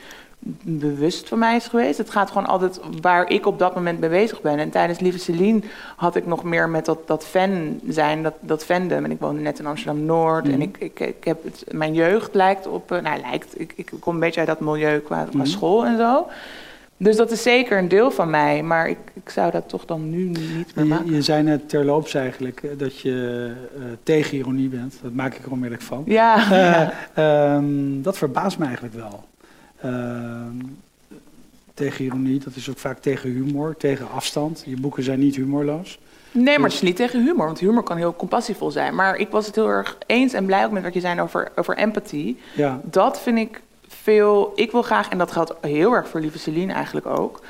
bewust 0.62 1.28
van 1.28 1.38
mij 1.38 1.56
is 1.56 1.66
geweest. 1.66 1.98
Het 1.98 2.10
gaat 2.10 2.30
gewoon 2.30 2.46
altijd 2.46 2.80
waar 3.00 3.30
ik 3.30 3.46
op 3.46 3.58
dat 3.58 3.74
moment 3.74 4.00
mee 4.00 4.10
bezig 4.10 4.40
ben. 4.40 4.58
En 4.58 4.70
tijdens 4.70 4.98
Lieve 4.98 5.18
Celine 5.18 5.60
had 5.96 6.16
ik 6.16 6.26
nog 6.26 6.44
meer 6.44 6.68
met 6.68 6.84
dat, 6.84 6.98
dat 7.06 7.26
fan 7.26 7.80
zijn, 7.88 8.22
dat, 8.22 8.34
dat 8.40 8.64
fandom. 8.64 9.04
En 9.04 9.10
ik 9.10 9.20
woonde 9.20 9.40
net 9.40 9.58
in 9.58 9.66
Amsterdam-Noord. 9.66 10.46
Mm. 10.46 10.52
En 10.52 10.62
ik, 10.62 10.76
ik, 10.78 11.00
ik 11.00 11.24
heb 11.24 11.44
het, 11.44 11.64
mijn 11.70 11.94
jeugd 11.94 12.34
lijkt 12.34 12.66
op... 12.66 12.92
Uh, 12.92 13.00
nou, 13.00 13.20
lijkt, 13.20 13.60
ik, 13.60 13.72
ik 13.76 13.92
kom 14.00 14.14
een 14.14 14.20
beetje 14.20 14.40
uit 14.40 14.48
dat 14.48 14.60
milieu 14.60 14.98
qua, 14.98 15.24
qua 15.24 15.38
mm. 15.38 15.46
school 15.46 15.86
en 15.86 15.96
zo. 15.96 16.26
Dus 17.02 17.16
dat 17.16 17.30
is 17.30 17.42
zeker 17.42 17.78
een 17.78 17.88
deel 17.88 18.10
van 18.10 18.30
mij, 18.30 18.62
maar 18.62 18.88
ik, 18.88 18.98
ik 19.12 19.28
zou 19.28 19.50
dat 19.50 19.68
toch 19.68 19.84
dan 19.84 20.10
nu 20.10 20.24
niet 20.24 20.74
meer 20.74 20.86
maken. 20.86 21.06
Je, 21.06 21.12
je 21.12 21.22
zei 21.22 21.42
net 21.42 21.68
terloops 21.68 22.14
eigenlijk 22.14 22.78
dat 22.78 23.00
je 23.00 23.50
uh, 23.76 23.84
tegen 24.02 24.36
ironie 24.36 24.68
bent. 24.68 24.98
Dat 25.02 25.12
maak 25.12 25.34
ik 25.34 25.44
er 25.44 25.50
onmiddellijk 25.50 25.82
van. 25.82 26.02
Ja. 26.06 26.36
Uh, 26.36 26.50
ja. 27.14 27.54
Um, 27.54 28.02
dat 28.02 28.18
verbaast 28.18 28.58
me 28.58 28.64
eigenlijk 28.64 28.94
wel. 28.94 29.24
Uh, 29.84 30.40
tegen 31.74 32.04
ironie, 32.04 32.38
dat 32.38 32.54
is 32.54 32.70
ook 32.70 32.78
vaak 32.78 32.98
tegen 32.98 33.30
humor, 33.30 33.76
tegen 33.76 34.10
afstand. 34.10 34.62
Je 34.66 34.80
boeken 34.80 35.02
zijn 35.02 35.18
niet 35.18 35.36
humorloos. 35.36 35.98
Nee, 36.30 36.44
maar 36.44 36.54
dus... 36.54 36.64
het 36.64 36.82
is 36.82 36.88
niet 36.88 36.96
tegen 36.96 37.24
humor, 37.24 37.46
want 37.46 37.58
humor 37.58 37.82
kan 37.82 37.96
heel 37.96 38.16
compassievol 38.16 38.70
zijn. 38.70 38.94
Maar 38.94 39.16
ik 39.16 39.28
was 39.30 39.46
het 39.46 39.54
heel 39.54 39.68
erg 39.68 39.98
eens 40.06 40.32
en 40.32 40.46
blij 40.46 40.64
ook 40.64 40.70
met 40.70 40.82
wat 40.82 40.94
je 40.94 41.00
zei 41.00 41.20
over, 41.20 41.52
over 41.54 41.76
empathie. 41.76 42.38
Ja. 42.54 42.80
Dat 42.84 43.20
vind 43.20 43.38
ik 43.38 43.62
veel. 43.88 44.52
Ik 44.54 44.70
wil 44.70 44.82
graag, 44.82 45.08
en 45.08 45.18
dat 45.18 45.32
geldt 45.32 45.54
heel 45.60 45.92
erg 45.92 46.08
voor 46.08 46.20
Lieve 46.20 46.38
Celine 46.38 46.72
eigenlijk 46.72 47.06
ook. 47.06 47.40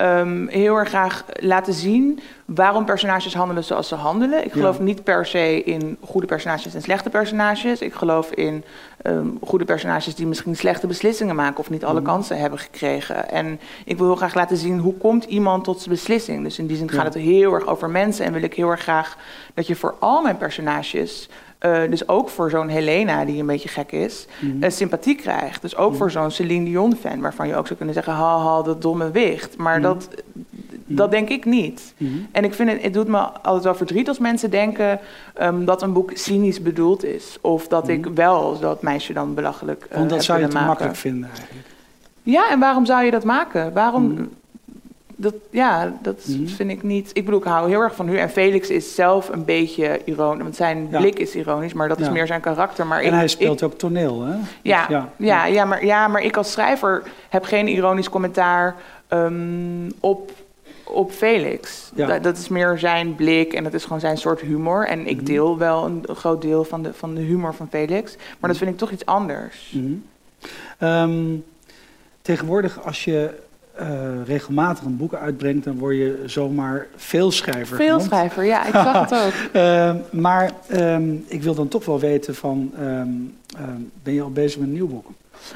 Um, 0.00 0.48
heel 0.48 0.76
erg 0.76 0.88
graag 0.88 1.24
laten 1.34 1.72
zien 1.72 2.20
waarom 2.44 2.84
personages 2.84 3.34
handelen 3.34 3.64
zoals 3.64 3.88
ze 3.88 3.94
handelen. 3.94 4.44
Ik 4.44 4.52
geloof 4.52 4.76
ja. 4.76 4.82
niet 4.82 5.04
per 5.04 5.26
se 5.26 5.62
in 5.62 5.96
goede 6.00 6.26
personages 6.26 6.74
en 6.74 6.82
slechte 6.82 7.10
personages. 7.10 7.80
Ik 7.80 7.94
geloof 7.94 8.30
in 8.30 8.64
um, 9.02 9.38
goede 9.42 9.64
personages 9.64 10.14
die 10.14 10.26
misschien 10.26 10.56
slechte 10.56 10.86
beslissingen 10.86 11.34
maken 11.34 11.58
of 11.58 11.70
niet 11.70 11.84
alle 11.84 12.00
mm. 12.00 12.06
kansen 12.06 12.38
hebben 12.38 12.58
gekregen. 12.58 13.30
En 13.30 13.60
ik 13.84 13.98
wil 13.98 14.06
heel 14.06 14.16
graag 14.16 14.34
laten 14.34 14.56
zien 14.56 14.78
hoe 14.78 14.94
komt 14.94 15.24
iemand 15.24 15.64
tot 15.64 15.80
zijn 15.80 15.94
beslissing. 15.94 16.42
Dus 16.42 16.58
in 16.58 16.66
die 16.66 16.76
zin 16.76 16.86
ja. 16.86 16.92
gaat 16.92 17.14
het 17.14 17.22
heel 17.22 17.52
erg 17.52 17.66
over 17.66 17.90
mensen 17.90 18.24
en 18.24 18.32
wil 18.32 18.42
ik 18.42 18.54
heel 18.54 18.70
erg 18.70 18.80
graag 18.80 19.16
dat 19.54 19.66
je 19.66 19.76
voor 19.76 19.94
al 19.98 20.22
mijn 20.22 20.36
personages 20.36 21.28
uh, 21.64 21.90
dus 21.90 22.08
ook 22.08 22.28
voor 22.28 22.50
zo'n 22.50 22.68
Helena, 22.68 23.24
die 23.24 23.40
een 23.40 23.46
beetje 23.46 23.68
gek 23.68 23.92
is, 23.92 24.26
mm. 24.40 24.62
uh, 24.62 24.70
sympathie 24.70 25.14
krijgt. 25.14 25.62
Dus 25.62 25.76
ook 25.76 25.90
mm. 25.90 25.96
voor 25.96 26.10
zo'n 26.10 26.30
Celine 26.30 26.64
Dion-fan, 26.64 27.20
waarvan 27.20 27.48
je 27.48 27.56
ook 27.56 27.66
zou 27.66 27.76
kunnen 27.76 27.94
zeggen: 27.94 28.12
haal 28.12 28.62
dat 28.62 28.82
domme 28.82 29.10
wicht. 29.10 29.56
Maar 29.56 29.76
mm. 29.76 29.82
dat, 29.82 30.08
Dat 30.96 31.10
denk 31.10 31.28
ik 31.28 31.44
niet. 31.44 31.94
Mhm. 31.96 32.12
En 32.32 32.44
ik 32.44 32.54
vind 32.54 32.70
het, 32.70 32.82
het 32.82 32.92
doet 32.92 33.08
me 33.08 33.18
altijd 33.18 33.64
wel 33.64 33.74
verdriet 33.74 34.08
als 34.08 34.18
mensen 34.18 34.50
denken 34.50 35.00
ehm, 35.34 35.64
dat 35.64 35.82
een 35.82 35.92
boek 35.92 36.10
cynisch 36.14 36.62
bedoeld 36.62 37.04
is. 37.04 37.38
Of 37.40 37.68
dat 37.68 37.88
ik 37.88 38.06
wel 38.14 38.58
dat 38.60 38.82
meisje 38.82 39.12
dan 39.12 39.34
belachelijk 39.34 39.86
uh, 39.90 39.98
Want 39.98 40.10
dat 40.10 40.24
zou 40.24 40.40
je 40.40 40.48
te 40.48 40.58
makkelijk 40.58 40.96
vinden 40.96 41.28
eigenlijk. 41.28 41.66
Ja, 42.22 42.50
en 42.50 42.58
waarom 42.58 42.86
zou 42.86 43.04
je 43.04 43.10
dat 43.10 43.24
maken? 43.24 43.72
Waarom... 43.72 44.30
Mhm. 45.22 45.30
Dat, 45.30 45.34
ja, 45.50 45.92
dat 46.02 46.24
Mhm. 46.26 46.46
vind 46.46 46.70
ik 46.70 46.82
niet. 46.82 47.10
Ik 47.12 47.24
bedoel, 47.24 47.40
ik 47.40 47.46
hou 47.46 47.68
heel 47.68 47.80
erg 47.80 47.94
van 47.94 48.08
u. 48.08 48.18
En 48.18 48.30
Felix 48.30 48.68
is 48.70 48.94
zelf 48.94 49.28
een 49.28 49.44
beetje 49.44 50.00
ironisch. 50.04 50.42
Want 50.42 50.56
zijn 50.56 50.88
Ja. 50.90 50.98
blik 50.98 51.18
is 51.18 51.34
ironisch, 51.34 51.72
maar 51.72 51.88
dat 51.88 52.00
is 52.00 52.06
Ja. 52.06 52.12
meer 52.12 52.26
zijn 52.26 52.40
karakter. 52.40 52.86
Maar 52.86 52.98
En 53.00 53.06
ik, 53.06 53.12
hij 53.12 53.22
ik- 53.22 53.28
speelt 53.28 53.62
ook 53.62 53.78
toneel, 53.78 54.22
hè? 54.22 54.34
ja, 54.62 54.86
Dus 54.86 54.96
ja. 55.26 55.46
Ja, 55.46 55.64
maar, 55.64 55.84
ja, 55.84 56.08
maar 56.08 56.22
ik 56.22 56.36
als 56.36 56.52
schrijver 56.52 57.02
heb 57.28 57.44
geen 57.44 57.68
ironisch 57.68 58.08
commentaar 58.08 58.76
ehm, 59.08 59.90
op, 60.00 60.30
op 60.84 61.10
Felix. 61.10 61.90
Ja. 61.94 62.06
Dat, 62.06 62.22
dat 62.22 62.38
is 62.38 62.48
meer 62.48 62.78
zijn 62.78 63.14
blik 63.14 63.52
en 63.52 63.64
dat 63.64 63.74
is 63.74 63.82
gewoon 63.82 64.00
zijn 64.00 64.16
soort 64.18 64.40
humor. 64.40 64.86
En 64.86 65.06
ik 65.06 65.16
Mhm. 65.16 65.24
deel 65.24 65.58
wel 65.58 65.84
een 65.84 66.04
groot 66.16 66.42
deel 66.42 66.64
van 66.64 66.82
de, 66.82 66.94
van 66.94 67.14
de 67.14 67.20
humor 67.20 67.54
van 67.54 67.68
Felix. 67.70 68.16
Maar 68.40 68.50
dat 68.50 68.58
vind 68.58 68.70
ik 68.70 68.76
toch 68.78 68.90
iets 68.90 69.06
anders. 69.06 69.72
Mhm. 69.74 69.92
Ehm, 70.78 71.14
tegenwoordig, 72.22 72.84
als 72.84 73.04
je 73.04 73.30
eh, 73.74 73.88
regelmatig 74.24 74.84
een 74.84 74.96
boek 74.96 75.14
uitbrengt, 75.14 75.64
dan 75.64 75.78
word 75.78 75.96
je 75.96 76.22
zomaar 76.26 76.86
veelschrijver 76.96 77.76
Veel 77.76 77.86
genoemd. 77.86 78.02
schrijver, 78.04 78.44
ja, 78.44 78.66
ik 78.66 78.72
zag 78.72 79.00
het 79.10 79.14
ook. 79.24 79.32
Ehm, 79.62 79.96
maar 80.10 80.50
ehm, 80.68 81.14
ik 81.26 81.42
wil 81.42 81.54
dan 81.54 81.68
toch 81.68 81.84
wel 81.84 82.00
weten 82.00 82.34
van, 82.34 82.70
ehm, 82.78 83.08
ben 84.02 84.14
je 84.14 84.22
al 84.22 84.30
bezig 84.30 84.58
met 84.58 84.68
een 84.68 84.74
nieuw 84.74 84.88
boek? 84.88 85.06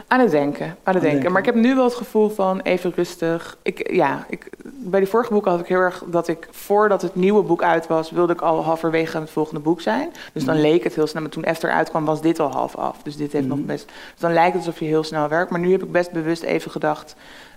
Aan 0.06 0.20
het 0.20 0.30
denken, 0.30 0.66
aan 0.66 0.72
het 0.72 0.84
denken. 0.92 1.10
denken. 1.10 1.30
Maar 1.32 1.40
ik 1.40 1.46
heb 1.46 1.54
nu 1.54 1.74
wel 1.74 1.84
het 1.84 1.94
gevoel 1.94 2.28
van 2.28 2.60
even 2.60 2.92
rustig. 2.96 3.58
Ik, 3.62 3.90
ja, 3.92 4.26
ik, 4.28 4.50
bij 4.64 5.00
die 5.00 5.08
vorige 5.08 5.32
boeken 5.32 5.50
had 5.50 5.60
ik 5.60 5.66
heel 5.66 5.78
erg 5.78 6.04
dat 6.10 6.28
ik 6.28 6.48
voordat 6.50 7.02
het 7.02 7.14
nieuwe 7.14 7.42
boek 7.42 7.62
uit 7.62 7.86
was, 7.86 8.10
wilde 8.10 8.32
ik 8.32 8.40
al 8.40 8.64
halverwege 8.64 9.18
het 9.20 9.30
volgende 9.30 9.60
boek 9.60 9.80
zijn. 9.80 10.08
Dus 10.32 10.44
dan 10.44 10.54
Mhm. 10.54 10.62
leek 10.64 10.84
het 10.84 10.94
heel 10.94 11.06
snel. 11.06 11.22
Maar 11.22 11.30
toen 11.30 11.44
Esther 11.44 11.70
uitkwam, 11.70 12.04
was 12.04 12.20
dit 12.22 12.40
al 12.40 12.50
half 12.50 12.76
af. 12.76 13.02
Dus 13.02 13.16
dit 13.16 13.32
heeft 13.32 13.46
Mhm. 13.46 13.56
nog 13.56 13.66
best. 13.66 13.86
Dus 13.86 14.20
dan 14.20 14.32
lijkt 14.32 14.56
het 14.56 14.66
alsof 14.66 14.80
je 14.80 14.86
heel 14.86 15.04
snel 15.04 15.28
werkt. 15.28 15.50
Maar 15.50 15.60
nu 15.60 15.72
heb 15.72 15.82
ik 15.82 15.92
best 15.92 16.10
bewust 16.12 16.42
even 16.42 16.70
gedacht. 16.70 17.16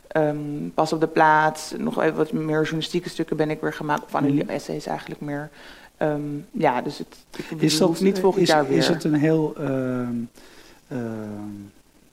Ehm, 0.09 0.69
pas 0.73 0.93
op 0.93 0.99
de 0.99 1.07
plaats. 1.07 1.73
Nog 1.77 2.01
even 2.03 2.17
wat 2.17 2.31
meer 2.31 2.61
journalistieke 2.61 3.09
stukken 3.09 3.37
ben 3.37 3.49
ik 3.49 3.61
weer 3.61 3.73
gemaakt. 3.73 4.03
Of 4.03 4.15
analyse 4.15 4.43
Mhm. 4.43 4.51
essays 4.53 4.85
eigenlijk 4.85 5.21
meer. 5.21 5.49
Ehm, 5.97 6.19
ja, 6.51 6.81
dus 6.81 6.97
het 6.97 7.15
Is 7.57 7.77
dat 7.77 7.99
niet 7.99 8.19
volgend 8.19 8.43
is, 8.43 8.49
jaar 8.49 8.67
weer. 8.67 8.77
Is 8.77 8.87
het 8.87 9.03
een 9.03 9.13
heel 9.13 9.55
ehm, 9.57 10.15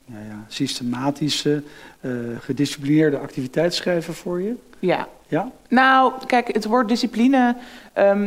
ja, 0.05 0.19
ja, 0.29 0.45
systematische, 0.49 1.63
eh, 2.01 2.11
gedisciplineerde 2.41 3.19
activiteitsschrijver 3.19 4.15
voor 4.15 4.43
je? 4.43 4.55
Ja, 4.79 5.09
Ja? 5.29 5.51
Nou, 5.69 6.13
kijk, 6.27 6.55
het 6.55 6.65
woord 6.65 6.89
discipline, 6.89 7.57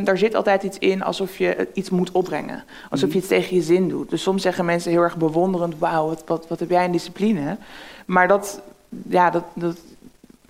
daar 0.03 0.17
zit 0.17 0.36
altijd 0.36 0.63
iets 0.63 0.77
in 0.77 1.01
alsof 1.03 1.38
je 1.38 1.67
iets 1.73 1.89
moet 1.89 2.12
opbrengen. 2.12 2.63
Alsof 2.89 3.08
Mhm. 3.08 3.13
je 3.17 3.23
iets 3.23 3.27
tegen 3.32 3.55
je 3.55 3.62
zin 3.62 3.89
doet. 3.89 4.10
Dus 4.10 4.21
soms 4.21 4.41
zeggen 4.41 4.65
mensen 4.65 4.91
heel 4.91 5.01
erg 5.01 5.17
bewonderend, 5.17 5.77
wauw, 5.77 6.08
wat, 6.08 6.23
wat, 6.25 6.47
wat 6.47 6.60
heb 6.60 6.69
jij 6.69 6.86
een 6.86 6.91
discipline. 6.91 7.58
Maar 8.05 8.27
dat, 8.27 8.62
ja, 9.10 9.30
dat, 9.30 9.43
dat, 9.54 9.78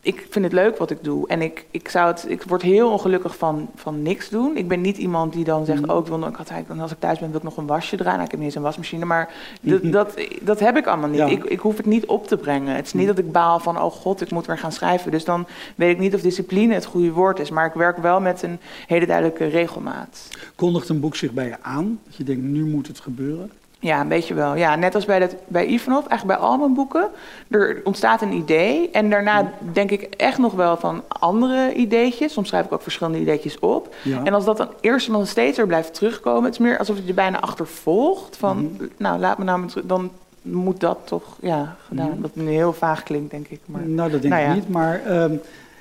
ik 0.01 0.27
vind 0.29 0.45
het 0.45 0.53
leuk 0.53 0.77
wat 0.77 0.89
ik 0.91 1.03
doe. 1.03 1.27
En 1.27 1.41
ik, 1.41 1.65
ik, 1.71 1.89
zou 1.89 2.07
het, 2.07 2.25
ik 2.27 2.43
word 2.43 2.61
heel 2.61 2.91
ongelukkig 2.91 3.37
van, 3.37 3.69
van 3.75 4.01
niks 4.01 4.29
doen. 4.29 4.57
Ik 4.57 4.67
ben 4.67 4.81
niet 4.81 4.97
iemand 4.97 5.33
die 5.33 5.43
dan 5.43 5.65
zegt, 5.65 5.81
Mhm. 5.81 5.91
oh, 5.91 5.99
ik 5.99 6.05
wil, 6.05 6.27
ik 6.27 6.35
had 6.35 6.51
als 6.79 6.91
ik 6.91 6.99
thuis 6.99 7.19
ben, 7.19 7.27
wil 7.29 7.37
ik 7.37 7.43
nog 7.43 7.57
een 7.57 7.65
wasje 7.65 7.95
draaien. 7.95 8.13
Nou, 8.13 8.23
ik 8.25 8.31
heb 8.31 8.39
niet 8.39 8.47
eens 8.49 8.55
een 8.57 8.61
wasmachine, 8.61 9.05
maar 9.05 9.33
Mhm. 9.61 9.71
dat, 9.91 9.91
dat, 10.15 10.27
dat 10.41 10.59
heb 10.59 10.77
ik 10.77 10.87
allemaal 10.87 11.09
niet. 11.09 11.19
Ja. 11.19 11.25
Ik, 11.27 11.43
ik 11.43 11.59
hoef 11.59 11.77
het 11.77 11.85
niet 11.85 12.05
op 12.05 12.27
te 12.27 12.37
brengen. 12.37 12.75
Het 12.75 12.85
is 12.85 12.93
niet 12.93 13.07
dat 13.07 13.17
ik 13.17 13.31
baal 13.31 13.59
van, 13.59 13.81
oh 13.81 13.91
god, 13.91 14.21
ik 14.21 14.31
moet 14.31 14.45
weer 14.45 14.57
gaan 14.57 14.71
schrijven. 14.71 15.11
Dus 15.11 15.25
dan 15.25 15.47
weet 15.75 15.91
ik 15.91 15.99
niet 15.99 16.15
of 16.15 16.21
discipline 16.21 16.73
het 16.73 16.85
goede 16.85 17.11
woord 17.11 17.39
is. 17.39 17.49
Maar 17.49 17.65
ik 17.65 17.73
werk 17.73 17.97
wel 17.97 18.19
met 18.21 18.41
een 18.41 18.59
hele 18.87 19.05
duidelijke 19.05 19.45
regelmaat. 19.45 20.27
Kondigt 20.55 20.89
een 20.89 20.99
boek 20.99 21.15
zich 21.15 21.31
bij 21.31 21.47
je 21.47 21.57
aan? 21.61 21.99
Dat 22.05 22.15
je 22.15 22.23
denkt, 22.23 22.43
nu 22.43 22.65
moet 22.65 22.87
het 22.87 22.99
gebeuren? 22.99 23.51
Ja, 23.81 24.01
een 24.01 24.07
beetje 24.07 24.33
wel. 24.33 24.55
Ja, 24.55 24.75
net 24.75 24.95
als 24.95 25.05
bij, 25.05 25.19
dat, 25.19 25.35
bij 25.47 25.65
Ivanov, 25.65 26.05
eigenlijk 26.05 26.39
bij 26.39 26.47
al 26.49 26.57
mijn 26.57 26.73
boeken. 26.73 27.09
Er 27.49 27.81
ontstaat 27.83 28.21
een 28.21 28.31
idee 28.33 28.89
en 28.91 29.09
daarna 29.09 29.51
denk 29.73 29.91
ik 29.91 30.01
echt 30.01 30.37
nog 30.37 30.53
wel 30.53 30.77
van 30.77 31.03
andere 31.07 31.73
ideetjes. 31.73 32.33
Soms 32.33 32.47
schrijf 32.47 32.65
ik 32.65 32.71
ook 32.71 32.81
verschillende 32.81 33.19
ideetjes 33.19 33.59
op. 33.59 33.95
Ja. 34.03 34.23
En 34.23 34.33
als 34.33 34.45
dat 34.45 34.57
dan 34.57 34.69
eerst 34.81 35.07
en 35.07 35.13
dan 35.13 35.25
steeds 35.27 35.57
er 35.57 35.67
blijft 35.67 35.93
terugkomen... 35.93 36.43
het 36.43 36.53
is 36.53 36.59
meer 36.59 36.77
alsof 36.77 36.95
het 36.95 37.07
je 37.07 37.13
bijna 37.13 37.39
achtervolgt. 37.41 38.37
Van, 38.37 38.57
Mhm. 38.57 38.83
nou, 38.97 39.19
laat 39.19 39.37
me 39.37 39.43
nou 39.43 39.67
terug... 39.67 39.85
Dan 39.85 40.11
moet 40.41 40.79
dat 40.79 40.97
toch, 41.05 41.23
ja, 41.41 41.75
gedaan. 41.87 42.09
Mhm. 42.09 42.21
Wat 42.21 42.35
nu 42.35 42.49
heel 42.49 42.73
vaag 42.73 43.03
klinkt, 43.03 43.31
denk 43.31 43.47
ik. 43.47 43.59
Maar, 43.65 43.81
Nou, 43.87 44.11
dat 44.11 44.21
denk 44.21 44.33
nou 44.33 44.47
ik 44.49 44.55
niet. 44.55 44.69
Maar 44.69 45.01
ehm, 45.05 45.33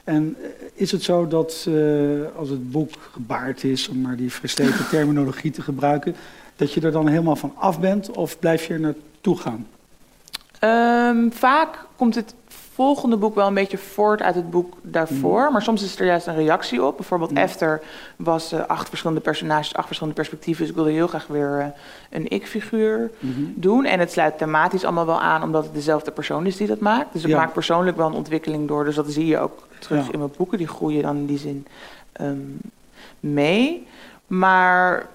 en 0.04 0.36
eh, 0.42 0.48
is 0.74 0.90
het 0.92 1.02
zo 1.02 1.26
dat 1.28 1.66
eh, 1.68 1.74
als 2.36 2.48
het 2.48 2.70
boek 2.70 2.90
gebaard 3.12 3.64
is, 3.64 3.88
om 3.88 4.00
maar 4.00 4.16
die 4.16 4.32
versleten 4.32 4.88
terminologie 4.88 5.50
te 5.50 5.62
gebruiken, 5.62 6.14
dat 6.58 6.72
je 6.72 6.80
er 6.80 6.92
dan 6.92 7.08
helemaal 7.08 7.36
van 7.36 7.52
af 7.56 7.80
bent 7.80 8.10
of 8.10 8.38
blijf 8.38 8.66
je 8.66 8.74
er 8.74 8.80
naartoe 8.80 9.38
gaan? 9.38 9.66
Ehm, 10.58 11.30
vaak 11.30 11.84
komt 11.96 12.14
het 12.14 12.34
volgende 12.74 13.16
boek 13.16 13.34
wel 13.34 13.46
een 13.46 13.54
beetje 13.54 13.78
voort 13.78 14.22
uit 14.22 14.34
het 14.34 14.50
boek 14.50 14.74
daarvoor. 14.82 15.52
Maar 15.52 15.62
soms 15.62 15.82
is 15.82 15.98
er 15.98 16.06
juist 16.06 16.26
een 16.26 16.34
reactie 16.34 16.84
op. 16.84 16.96
Bijvoorbeeld 16.96 17.30
Mhm. 17.30 17.40
Esther 17.40 17.82
was 18.16 18.52
eh, 18.52 18.66
acht 18.66 18.88
verschillende 18.88 19.22
personages, 19.22 19.74
acht 19.74 19.86
verschillende 19.86 20.18
perspectieven. 20.20 20.60
Dus 20.62 20.70
ik 20.70 20.76
wilde 20.76 20.90
heel 20.92 21.06
graag 21.06 21.26
weer 21.26 21.58
eh, 21.60 21.66
een 22.10 22.30
ik-figuur 22.30 23.10
Mhm. 23.18 23.40
doen. 23.54 23.84
En 23.84 23.98
het 24.00 24.12
sluit 24.12 24.38
thematisch 24.38 24.84
allemaal 24.84 25.06
wel 25.06 25.20
aan, 25.20 25.42
omdat 25.42 25.64
het 25.64 25.74
dezelfde 25.74 26.10
persoon 26.10 26.46
is 26.46 26.56
die 26.56 26.66
dat 26.66 26.80
maakt. 26.80 27.12
Dus 27.12 27.22
ik 27.22 27.28
Ja. 27.28 27.36
maak 27.36 27.52
persoonlijk 27.52 27.96
wel 27.96 28.06
een 28.06 28.12
ontwikkeling 28.12 28.68
door. 28.68 28.84
Dus 28.84 28.94
dat 28.94 29.10
zie 29.12 29.26
je 29.26 29.38
ook 29.38 29.66
terug 29.78 30.06
Ja. 30.06 30.12
in 30.12 30.18
mijn 30.18 30.30
boeken. 30.36 30.58
Die 30.58 30.68
groeien 30.68 31.02
dan 31.02 31.16
in 31.16 31.26
die 31.26 31.38
zin 31.38 31.66
ehm, 32.12 32.36
mee. 33.20 33.86
Maar 34.26 35.06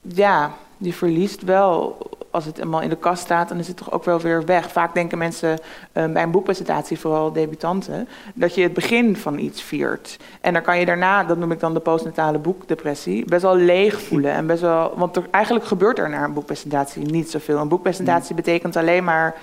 ja, 0.00 0.50
je 0.84 0.92
verliest 0.92 1.42
wel. 1.42 1.98
Als 2.30 2.44
het 2.44 2.58
eenmaal 2.58 2.80
in 2.80 2.88
de 2.88 2.96
kast 2.96 3.22
staat, 3.22 3.48
dan 3.48 3.58
is 3.58 3.68
het 3.68 3.76
toch 3.76 3.92
ook 3.92 4.04
wel 4.04 4.20
weer 4.20 4.44
weg. 4.44 4.72
Vaak 4.72 4.94
denken 4.94 5.18
mensen 5.18 5.58
eh, 5.92 6.06
bij 6.06 6.22
een 6.22 6.30
boekpresentatie, 6.30 6.98
vooral 6.98 7.32
debutanten, 7.32 8.08
dat 8.34 8.54
je 8.54 8.62
het 8.62 8.72
begin 8.72 9.16
van 9.16 9.38
iets 9.38 9.62
viert. 9.62 10.16
En 10.40 10.52
dan 10.52 10.62
kan 10.62 10.78
je 10.78 10.86
daarna, 10.86 11.24
dat 11.24 11.38
noem 11.38 11.52
ik 11.52 11.60
dan 11.60 11.74
de 11.74 11.80
postnatale 11.80 12.38
boekdepressie, 12.38 13.24
best 13.24 13.42
wel 13.42 13.56
leeg 13.56 14.00
voelen. 14.00 14.32
En 14.32 14.46
best 14.46 14.60
wel, 14.60 14.94
want 14.96 15.16
er, 15.16 15.26
eigenlijk 15.30 15.64
gebeurt 15.64 15.98
er 15.98 16.10
na 16.10 16.24
een 16.24 16.32
boekpresentatie 16.32 17.02
niet 17.02 17.30
zoveel. 17.30 17.58
Een 17.58 17.68
boekpresentatie 17.68 18.34
betekent 18.34 18.76
alleen 18.76 19.04
maar, 19.04 19.34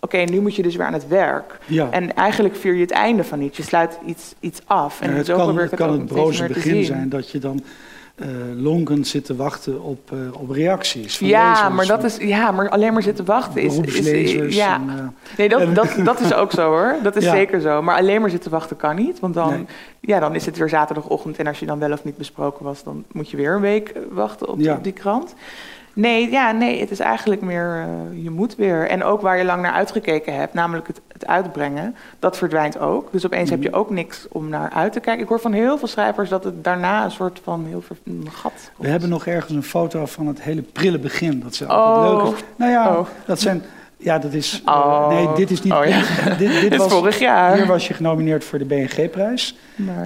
oké, 0.00 0.18
nu 0.18 0.40
moet 0.40 0.54
je 0.54 0.62
dus 0.62 0.76
weer 0.76 0.86
aan 0.86 0.92
het 0.92 1.08
werk. 1.08 1.58
Ja. 1.66 1.90
En 1.90 2.14
eigenlijk 2.14 2.56
vier 2.56 2.74
je 2.74 2.80
het 2.80 2.90
einde 2.90 3.24
van 3.24 3.40
iets. 3.40 3.56
Je 3.56 3.62
sluit 3.62 3.98
iets, 4.06 4.34
iets 4.40 4.60
af. 4.66 5.00
En 5.00 5.10
En 5.10 5.16
het 5.16 5.26
kan 5.26 5.58
het, 5.58 5.70
het 5.70 5.80
kan 5.80 5.92
het 5.92 6.00
steeds 6.00 6.12
broze 6.12 6.46
begin 6.46 6.84
zijn 6.84 7.08
dat 7.08 7.30
je 7.30 7.38
dan 7.38 7.62
eh 8.14 8.26
lonkend 8.56 9.06
zit 9.06 9.24
te 9.24 9.36
wachten 9.36 9.82
op, 9.82 10.12
eh, 10.12 10.40
op 10.40 10.50
reacties. 10.50 11.16
Van 11.18 11.26
Ja, 11.26 11.50
lezers, 11.50 11.74
maar 11.74 11.86
dat 11.86 12.04
is 12.04 12.16
ja, 12.16 12.50
maar 12.50 12.68
alleen 12.68 12.92
maar 12.92 13.02
zitten 13.02 13.24
wachten 13.24 13.62
is, 13.62 13.78
is, 13.78 14.54
ja. 14.56 14.74
en, 14.74 14.88
eh, 14.98 15.04
Nee, 15.38 15.48
dat, 15.48 15.74
dat, 15.74 15.88
dat 16.04 16.20
is 16.20 16.32
ook 16.34 16.52
zo 16.52 16.68
hoor. 16.68 16.94
Dat 17.02 17.16
is 17.16 17.24
Ja. 17.24 17.30
zeker 17.34 17.60
zo. 17.60 17.82
Maar 17.82 17.96
alleen 17.96 18.20
maar 18.20 18.30
zitten 18.30 18.50
wachten 18.50 18.76
kan 18.76 18.96
niet. 18.96 19.20
Want 19.20 19.34
dan, 19.34 19.48
Nee. 19.50 19.66
ja, 20.00 20.20
dan 20.20 20.34
is 20.34 20.46
het 20.46 20.56
weer 20.56 20.68
zaterdagochtend. 20.68 21.38
En 21.38 21.46
als 21.46 21.58
je 21.58 21.66
dan 21.66 21.78
wel 21.78 21.92
of 21.92 22.04
niet 22.04 22.16
besproken 22.16 22.64
was, 22.64 22.82
dan 22.82 23.04
moet 23.12 23.30
je 23.30 23.36
weer 23.36 23.54
een 23.54 23.60
week 23.60 23.92
wachten 24.10 24.48
op, 24.48 24.60
Ja. 24.60 24.74
op 24.74 24.84
die 24.84 24.92
krant. 24.92 25.34
Nee, 25.94 26.30
ja, 26.30 26.52
nee, 26.52 26.80
het 26.80 26.90
is 26.90 26.98
eigenlijk 26.98 27.40
meer, 27.40 27.76
eh, 27.82 28.22
je 28.24 28.30
moet 28.30 28.56
weer. 28.56 28.88
En 28.88 29.04
ook 29.04 29.20
waar 29.20 29.38
je 29.38 29.44
lang 29.44 29.62
naar 29.62 29.72
uitgekeken 29.72 30.34
hebt, 30.36 30.54
namelijk 30.54 30.86
het, 30.86 31.00
het 31.12 31.26
uitbrengen, 31.26 31.96
dat 32.18 32.36
verdwijnt 32.36 32.78
ook. 32.78 33.12
Dus 33.12 33.26
opeens 33.26 33.50
heb 33.50 33.62
je 33.62 33.68
Mhm. 33.68 33.78
ook 33.78 33.90
niks 33.90 34.26
om 34.30 34.48
naar 34.48 34.70
uit 34.70 34.92
te 34.92 35.00
kijken. 35.00 35.22
Ik 35.22 35.28
hoor 35.28 35.40
van 35.40 35.52
heel 35.52 35.78
veel 35.78 35.88
schrijvers 35.88 36.28
dat 36.28 36.44
het 36.44 36.64
daarna 36.64 37.04
een 37.04 37.10
soort 37.10 37.40
van 37.44 37.64
heel 37.68 37.80
ver, 37.82 37.96
gat 38.30 38.42
komt. 38.42 38.70
We 38.86 38.88
hebben 38.88 39.08
nog 39.08 39.26
ergens 39.26 39.52
een 39.52 39.62
foto 39.62 40.06
van 40.06 40.26
het 40.26 40.42
hele 40.42 40.62
prille 40.62 40.98
begin. 40.98 41.40
Dat 41.40 41.62
altijd 41.68 42.14
Oh. 42.16 42.22
leuke. 42.24 42.40
Nou 42.56 42.70
ja, 42.70 42.96
Oh. 42.96 43.06
dat 43.26 43.40
zijn. 43.40 43.62
Ja, 44.04 44.18
dat 44.18 44.32
is. 44.32 44.62
eh, 44.64 44.74
Oh. 44.74 45.08
nee, 45.08 45.28
dit 45.36 45.50
is 45.50 45.62
niet. 45.62 45.72
Oh, 45.72 45.84
ja. 45.86 46.02
dit, 46.38 46.60
dit, 46.60 46.76
was, 46.76 46.92
vorig 46.92 47.18
jaar. 47.18 47.56
Hier 47.56 47.66
was 47.66 47.88
je 47.88 47.94
genomineerd 47.94 48.44
voor 48.44 48.58
de 48.58 48.64
BNG-prijs. 48.64 49.56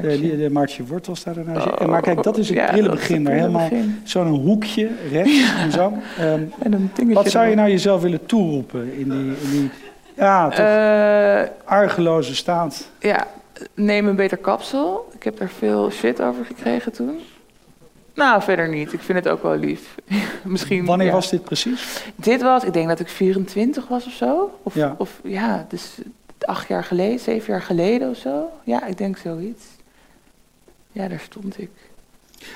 De, 0.02 0.36
de 0.36 0.50
Maartje 0.50 0.84
Wortel 0.86 1.16
staat 1.16 1.36
er 1.36 1.44
nou. 1.44 1.70
Oh, 1.70 1.86
maar 1.88 2.00
kijk, 2.02 2.22
dat 2.22 2.38
is 2.38 2.48
het 2.48 2.56
ja, 2.58 2.66
prille 2.66 2.88
begin. 2.88 3.24
Daar 3.24 3.34
helemaal 3.34 3.68
zo'n 4.04 4.26
hoekje 4.28 4.88
rechts 5.10 5.52
en 5.62 5.72
zo. 5.72 5.92
Ehm, 6.18 6.42
En 6.62 6.72
een 6.72 6.90
dingetje 6.94 7.14
wat 7.22 7.30
zou 7.30 7.46
je 7.46 7.54
nou 7.54 7.68
jezelf 7.70 8.02
willen 8.02 8.26
toeroepen 8.26 8.92
in 8.98 9.10
die, 9.10 9.32
in 9.42 9.50
die 9.50 9.70
ja, 10.16 10.48
toch 10.48 10.58
Eh, 10.58 11.48
argeloze 11.64 12.34
staat? 12.34 12.88
ja, 12.98 13.26
neem 13.74 14.06
een 14.08 14.16
beter 14.16 14.36
kapsel. 14.36 15.08
Ik 15.14 15.22
heb 15.22 15.38
daar 15.38 15.50
veel 15.58 15.90
shit 15.90 16.22
over 16.22 16.44
gekregen 16.44 16.92
toen. 16.92 17.18
Nou, 18.18 18.42
verder 18.42 18.68
niet. 18.68 18.92
Ik 18.92 19.00
vind 19.00 19.18
het 19.18 19.28
ook 19.28 19.42
wel 19.42 19.56
lief. 19.56 19.94
Misschien. 20.44 20.84
Wanneer 20.84 21.06
ja. 21.06 21.12
was 21.12 21.30
dit 21.30 21.44
precies? 21.44 22.04
Dit 22.14 22.42
was, 22.42 22.64
ik 22.64 22.72
denk 22.72 22.88
dat 22.88 23.00
ik 23.00 23.08
24 23.08 23.88
was 23.88 24.06
of 24.06 24.12
zo. 24.12 24.58
Of 24.62 24.74
Ja. 24.74 24.86
ja, 24.86 24.94
of, 24.98 25.20
ja 25.22 25.66
dus 25.68 25.94
acht 26.40 26.68
jaar 26.68 26.84
geleden, 26.84 27.18
zeven 27.18 27.52
jaar 27.52 27.62
geleden 27.62 28.10
of 28.10 28.16
zo. 28.16 28.50
Ja, 28.64 28.86
ik 28.86 28.98
denk 28.98 29.16
zoiets. 29.16 29.64
Ja, 30.92 31.08
daar 31.08 31.20
stond 31.20 31.60
ik. 31.60 31.70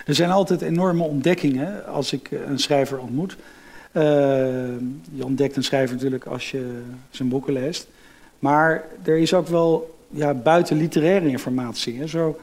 Er 0.06 0.14
zijn 0.14 0.30
altijd 0.30 0.62
enorme 0.62 1.02
ontdekkingen 1.02 1.86
als 1.86 2.12
ik 2.12 2.30
eh, 2.30 2.38
een 2.46 2.58
schrijver 2.58 2.98
ontmoet. 2.98 3.36
Eh, 3.92 4.02
je 5.12 5.24
ontdekt 5.24 5.56
een 5.56 5.64
schrijver 5.64 5.94
natuurlijk 5.96 6.26
als 6.26 6.50
je 6.50 6.82
zijn 7.10 7.28
boeken 7.28 7.52
leest. 7.52 7.86
Maar 8.38 8.84
er 9.02 9.18
is 9.18 9.34
ook 9.34 9.48
wel 9.48 9.98
ja, 10.10 10.34
buiten 10.34 10.76
literaire 10.76 11.28
informatie. 11.28 11.98
Hè. 11.98 12.06
Zo 12.06 12.38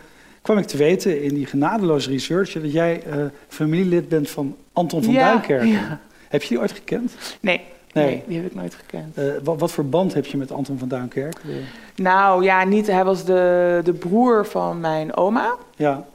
kwam 0.49 0.61
ik 0.61 0.67
te 0.67 0.77
weten 0.77 1.21
in 1.21 1.33
die 1.33 1.45
genadeloze 1.45 2.09
research 2.09 2.51
dat 2.51 2.71
jij 2.71 3.03
uh, 3.07 3.25
familielid 3.47 4.09
bent 4.09 4.29
van 4.29 4.55
Anton 4.73 5.03
van 5.03 5.13
Ja, 5.13 5.27
Duinkerken. 5.27 5.67
ja. 5.67 5.99
Heb 6.27 6.41
je 6.41 6.47
die 6.47 6.59
ooit 6.59 6.71
gekend? 6.71 7.13
Nee, 7.39 7.61
Nee. 7.93 8.05
nee. 8.05 8.23
die 8.27 8.37
heb 8.37 8.45
ik 8.45 8.55
nooit 8.55 8.75
gekend. 8.75 9.17
Eh, 9.17 9.23
wat, 9.43 9.59
wat 9.59 9.71
voor 9.71 9.85
band 9.85 10.13
heb 10.13 10.25
je 10.25 10.37
met 10.37 10.51
Anton 10.51 10.77
van 10.77 10.87
Duinkerken? 10.87 11.49
Nou 11.95 12.43
ja, 12.43 12.63
niet. 12.63 12.87
Hij 12.87 13.03
was 13.03 13.25
de, 13.25 13.81
de 13.83 13.93
broer 13.93 14.45
van 14.45 14.79
mijn 14.79 15.15
oma. 15.15 15.55
ja, 15.75 16.05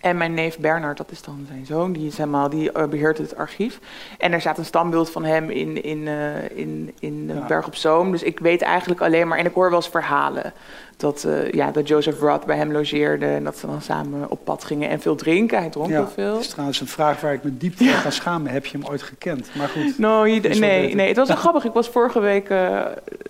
En 0.00 0.16
mijn 0.16 0.34
neef 0.34 0.58
Bernard, 0.58 0.96
dat 0.96 1.10
is 1.10 1.22
dan 1.22 1.44
zijn 1.48 1.66
zoon, 1.66 1.92
die, 1.92 2.06
is 2.06 2.16
helemaal, 2.16 2.48
die 2.48 2.72
eh, 2.72 2.86
beheert 2.88 3.18
het 3.18 3.36
archief. 3.36 3.78
En 4.18 4.32
er 4.32 4.40
staat 4.40 4.58
een 4.58 4.64
standbeeld 4.64 5.10
van 5.10 5.24
hem 5.24 5.50
in, 5.50 5.82
in, 5.82 6.08
in, 6.54 6.92
in 6.98 7.30
Ja. 7.34 7.46
Berg 7.46 7.66
op 7.66 7.74
Zoom. 7.74 8.10
Dus 8.10 8.22
ik 8.22 8.38
weet 8.38 8.62
eigenlijk 8.62 9.00
alleen 9.00 9.28
maar, 9.28 9.38
en 9.38 9.46
ik 9.46 9.54
hoor 9.54 9.68
wel 9.70 9.78
eens 9.78 9.88
verhalen, 9.88 10.52
dat, 10.96 11.24
eh, 11.24 11.50
ja, 11.52 11.70
dat 11.70 11.88
Joseph 11.88 12.20
Roth 12.20 12.44
bij 12.46 12.56
hem 12.56 12.72
logeerde. 12.72 13.26
En 13.26 13.44
dat 13.44 13.58
ze 13.58 13.66
dan 13.66 13.82
samen 13.82 14.30
op 14.30 14.44
pad 14.44 14.64
gingen 14.64 14.88
en 14.88 15.00
veel 15.00 15.14
drinken. 15.14 15.58
Hij 15.58 15.68
dronk 15.70 15.88
ja. 15.90 15.96
heel 15.96 16.08
veel. 16.14 16.32
Dat 16.32 16.40
is 16.40 16.48
trouwens 16.48 16.80
een 16.80 16.86
vraag 16.86 17.20
waar 17.20 17.32
ik 17.32 17.42
me 17.44 17.56
diep 17.56 17.76
voor 17.76 17.86
ga 17.86 18.10
schamen. 18.10 18.50
Heb 18.52 18.66
je 18.66 18.78
hem 18.78 18.86
ooit 18.90 19.02
gekend? 19.02 19.48
Maar 19.54 19.68
goed. 19.68 19.98
No, 20.04 20.26
je- 20.26 20.40
nee, 20.40 20.94
nee, 20.94 21.08
het 21.08 21.16
was 21.16 21.28
wel 21.28 21.36
grappig. 21.46 21.64
Ik 21.64 21.72
was 21.72 21.88
vorige 21.88 22.20
week 22.20 22.48
eh, 22.48 22.80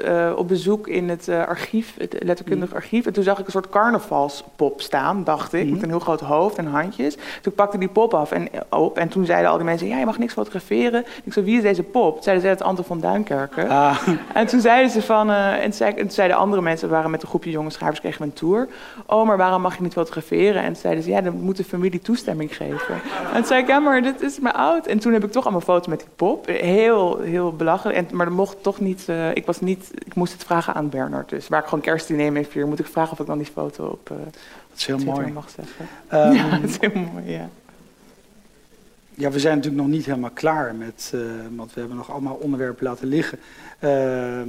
eh, 0.04 0.36
op 0.36 0.48
bezoek 0.48 0.88
in 0.88 1.08
het 1.08 1.28
archief, 1.28 1.94
het 1.98 2.16
letterkundig 2.22 2.68
Mm. 2.68 2.74
archief. 2.74 3.06
En 3.06 3.12
toen 3.12 3.24
zag 3.24 3.38
ik 3.38 3.46
een 3.46 3.52
soort 3.52 3.68
carnavalspop 3.70 4.80
staan, 4.80 5.24
dacht 5.24 5.52
ik, 5.52 5.70
met 5.70 5.82
een 5.82 5.88
heel 5.88 5.98
groot 5.98 6.20
hoofd 6.20 6.56
en 6.58 6.66
handjes. 6.66 7.16
Toen 7.42 7.52
pakte 7.54 7.78
die 7.78 7.88
pop 7.88 8.14
af 8.14 8.32
en, 8.32 8.48
op 8.70 8.98
en 8.98 9.08
toen 9.08 9.24
zeiden 9.26 9.50
al 9.50 9.56
die 9.56 9.64
mensen, 9.66 9.88
ja, 9.88 9.98
je 9.98 10.04
mag 10.04 10.18
niks 10.18 10.32
fotograferen. 10.32 11.04
Ik 11.24 11.32
zei, 11.32 11.44
wie 11.44 11.56
is 11.56 11.62
deze 11.62 11.82
pop? 11.82 12.12
Toen 12.14 12.22
zeiden 12.22 12.44
ze, 12.44 12.50
het 12.50 12.62
Anton 12.62 12.84
van 12.84 13.00
Duinkerken. 13.00 13.68
Ah, 13.68 13.98
En 14.34 14.46
toen 14.46 14.60
zeiden 14.60 14.90
ze 14.90 15.02
van, 15.02 15.30
en, 15.30 15.62
toen 15.62 15.72
zei, 15.72 15.90
en 15.90 15.96
toen 16.00 16.10
zeiden 16.10 16.36
andere 16.36 16.62
mensen, 16.62 16.88
waren 16.88 17.10
met 17.10 17.22
een 17.22 17.28
groepje 17.28 17.50
jonge 17.54 17.70
schrijvers, 17.70 18.00
kregen 18.00 18.20
we 18.20 18.26
een 18.26 18.32
tour. 18.32 18.68
Oh, 19.06 19.26
maar 19.26 19.36
waarom 19.36 19.62
mag 19.62 19.76
je 19.76 19.82
niet 19.82 19.92
fotograferen? 19.92 20.62
En 20.62 20.72
toen 20.72 20.80
zeiden 20.82 21.02
ze, 21.04 21.10
ja, 21.10 21.20
dan 21.20 21.40
moet 21.40 21.56
de 21.56 21.64
familie 21.64 22.00
toestemming 22.00 22.56
geven. 22.56 22.94
En 22.94 23.34
toen 23.34 23.44
zei 23.44 23.62
ik, 23.62 23.68
ja, 23.68 23.78
maar 23.78 24.02
dit 24.02 24.20
is 24.20 24.40
me 24.40 24.52
oud. 24.52 24.86
En 24.86 24.98
toen 24.98 25.12
heb 25.12 25.24
ik 25.24 25.32
toch 25.32 25.42
allemaal 25.42 25.60
foto's 25.60 25.86
met 25.86 25.98
die 25.98 26.08
pop. 26.16 26.46
Heel, 26.46 27.20
heel 27.20 27.52
belachelijk. 27.52 27.98
En, 27.98 28.16
maar 28.16 28.26
dat 28.26 28.34
mocht 28.34 28.62
toch 28.62 28.80
niet, 28.80 29.08
eh, 29.08 29.34
ik 29.34 29.46
was 29.46 29.60
niet, 29.60 29.90
ik 30.04 30.14
moest 30.14 30.32
het 30.32 30.44
vragen 30.44 30.74
aan 30.74 30.88
Bernard. 30.88 31.28
Dus 31.28 31.48
waar 31.48 31.60
ik 31.60 31.68
gewoon 31.68 31.84
kerstdiner 31.84 32.32
mee 32.32 32.46
vier, 32.46 32.66
moet 32.66 32.78
ik 32.78 32.86
vragen 32.86 33.12
of 33.12 33.20
ik 33.20 33.26
dan 33.26 33.38
die 33.38 33.46
foto 33.46 33.86
op 33.86 34.10
eh 34.10 34.16
dat 34.74 34.82
is 34.82 34.86
heel 34.86 34.96
Twitter 34.96 35.22
mooi. 35.22 35.32
mag 35.32 35.50
zetten. 35.50 35.88
Ehm, 36.08 36.32
ja, 36.38 36.58
dat 36.58 36.70
is 36.70 36.80
heel 36.80 37.00
mooi, 37.12 37.30
ja. 37.30 37.48
Ja, 39.14 39.30
we 39.30 39.38
zijn 39.38 39.56
natuurlijk 39.56 39.82
nog 39.82 39.92
niet 39.92 40.04
helemaal 40.04 40.30
klaar 40.30 40.74
met, 40.74 41.10
eh, 41.14 41.20
want 41.56 41.74
we 41.74 41.80
hebben 41.80 41.98
nog 41.98 42.10
allemaal 42.10 42.34
onderwerpen 42.34 42.84
laten 42.84 43.08
liggen. 43.08 43.38
Ehm, 43.78 44.48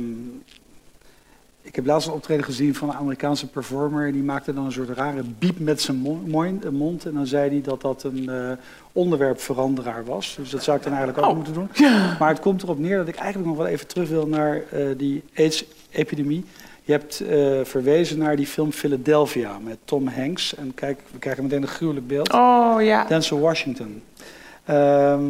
ik 1.65 1.75
heb 1.75 1.85
laatst 1.85 2.07
een 2.07 2.13
optreden 2.13 2.45
gezien 2.45 2.75
van 2.75 2.89
een 2.89 2.95
Amerikaanse 2.95 3.47
performer. 3.47 4.11
Die 4.11 4.23
maakte 4.23 4.53
dan 4.53 4.65
een 4.65 4.71
soort 4.71 4.89
rare 4.89 5.23
biep 5.39 5.59
met 5.59 5.81
zijn 5.81 6.05
eh, 6.05 6.69
mond. 6.71 7.05
En 7.05 7.13
dan 7.13 7.27
zei 7.27 7.49
hij 7.49 7.61
dat 7.61 7.81
dat 7.81 8.03
een 8.03 8.29
eh, 8.29 8.51
onderwerpveranderaar 8.91 10.05
was. 10.05 10.35
Dus 10.37 10.49
dat 10.49 10.63
zou 10.63 10.77
ik 10.77 10.83
dan 10.83 10.93
eigenlijk 10.93 11.23
ook 11.23 11.29
Oh. 11.31 11.35
moeten 11.35 11.53
doen. 11.53 11.69
Maar 12.19 12.29
het 12.29 12.39
komt 12.39 12.63
erop 12.63 12.79
neer 12.79 12.97
dat 12.97 13.07
ik 13.07 13.15
eigenlijk 13.15 13.47
nog 13.47 13.57
wel 13.57 13.67
even 13.67 13.87
terug 13.87 14.09
wil 14.09 14.27
naar 14.27 14.61
eh, 14.71 14.85
die 14.97 15.23
AIDS-epidemie. 15.35 16.45
Je 16.83 16.91
hebt 16.91 17.19
eh, 17.19 17.59
verwezen 17.63 18.17
naar 18.17 18.35
die 18.35 18.47
film 18.47 18.71
Philadelphia 18.71 19.59
met 19.59 19.77
Tom 19.85 20.07
Hanks. 20.07 20.55
En 20.55 20.73
kijk, 20.73 20.99
we 21.11 21.19
krijgen 21.19 21.43
meteen 21.43 21.61
een 21.61 21.67
gruwelijk 21.67 22.07
beeld. 22.07 22.33
Oh 22.33 22.75
ja. 22.79 23.05
Denzel 23.05 23.39
Washington. 23.39 24.01
Ehm, 24.65 25.21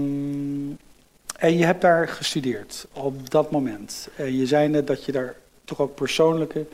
en 1.38 1.58
je 1.58 1.66
hebt 1.66 1.82
daar 1.82 2.08
gestudeerd 2.08 2.88
op 2.94 3.30
dat 3.30 3.52
moment. 3.52 4.10
En 4.16 4.38
je 4.38 4.46
zei 4.46 4.68
net 4.68 4.88
dat 4.88 5.06
je 5.06 5.12
daar 5.12 5.36
toch 5.66 5.80
ook 5.82 5.96
persoonlijke, 5.96 6.66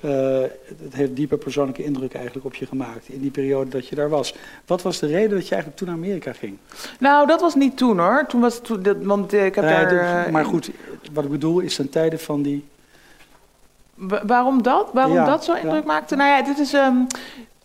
eh, 0.00 0.40
het 0.82 0.94
heeft 0.94 1.16
diepe 1.16 1.36
persoonlijke 1.36 1.84
indruk 1.84 2.14
eigenlijk 2.14 2.46
op 2.46 2.54
je 2.54 2.66
gemaakt 2.66 3.08
in 3.08 3.20
die 3.20 3.30
periode 3.30 3.70
dat 3.70 3.88
je 3.88 3.94
daar 3.94 4.08
was. 4.08 4.34
Wat 4.66 4.82
was 4.82 4.98
de 4.98 5.06
reden 5.06 5.30
dat 5.30 5.42
je 5.48 5.54
eigenlijk 5.54 5.76
toen 5.76 5.88
naar 5.88 5.96
Amerika 5.96 6.32
ging? 6.32 6.56
Nou, 6.98 7.26
dat 7.26 7.40
was 7.40 7.54
niet 7.54 7.76
toen 7.76 7.98
hoor. 7.98 8.24
Toen 8.28 8.40
was 8.40 8.54
het, 8.54 8.64
toen, 8.64 8.82
dat, 8.82 8.96
want 9.02 9.32
ik 9.32 9.54
heb 9.54 9.64
Eh, 9.64 9.70
daar... 9.70 9.88
de- 9.88 10.24
eh, 10.26 10.32
maar 10.32 10.44
goed, 10.44 10.70
wat 11.12 11.24
ik 11.24 11.30
bedoel 11.30 11.60
is 11.60 11.74
ten 11.74 11.88
tijde 11.90 12.18
van 12.18 12.42
die. 12.42 12.64
Wa- 13.94 14.22
waarom 14.26 14.62
dat? 14.62 14.90
Waarom 14.92 15.14
Ja, 15.14 15.24
dat 15.24 15.44
zo 15.44 15.52
ja. 15.54 15.58
indruk 15.58 15.84
maakte? 15.84 16.16
Nou 16.16 16.30
ja, 16.30 16.42
dit 16.42 16.58
is. 16.58 16.72
ehm, 16.72 16.96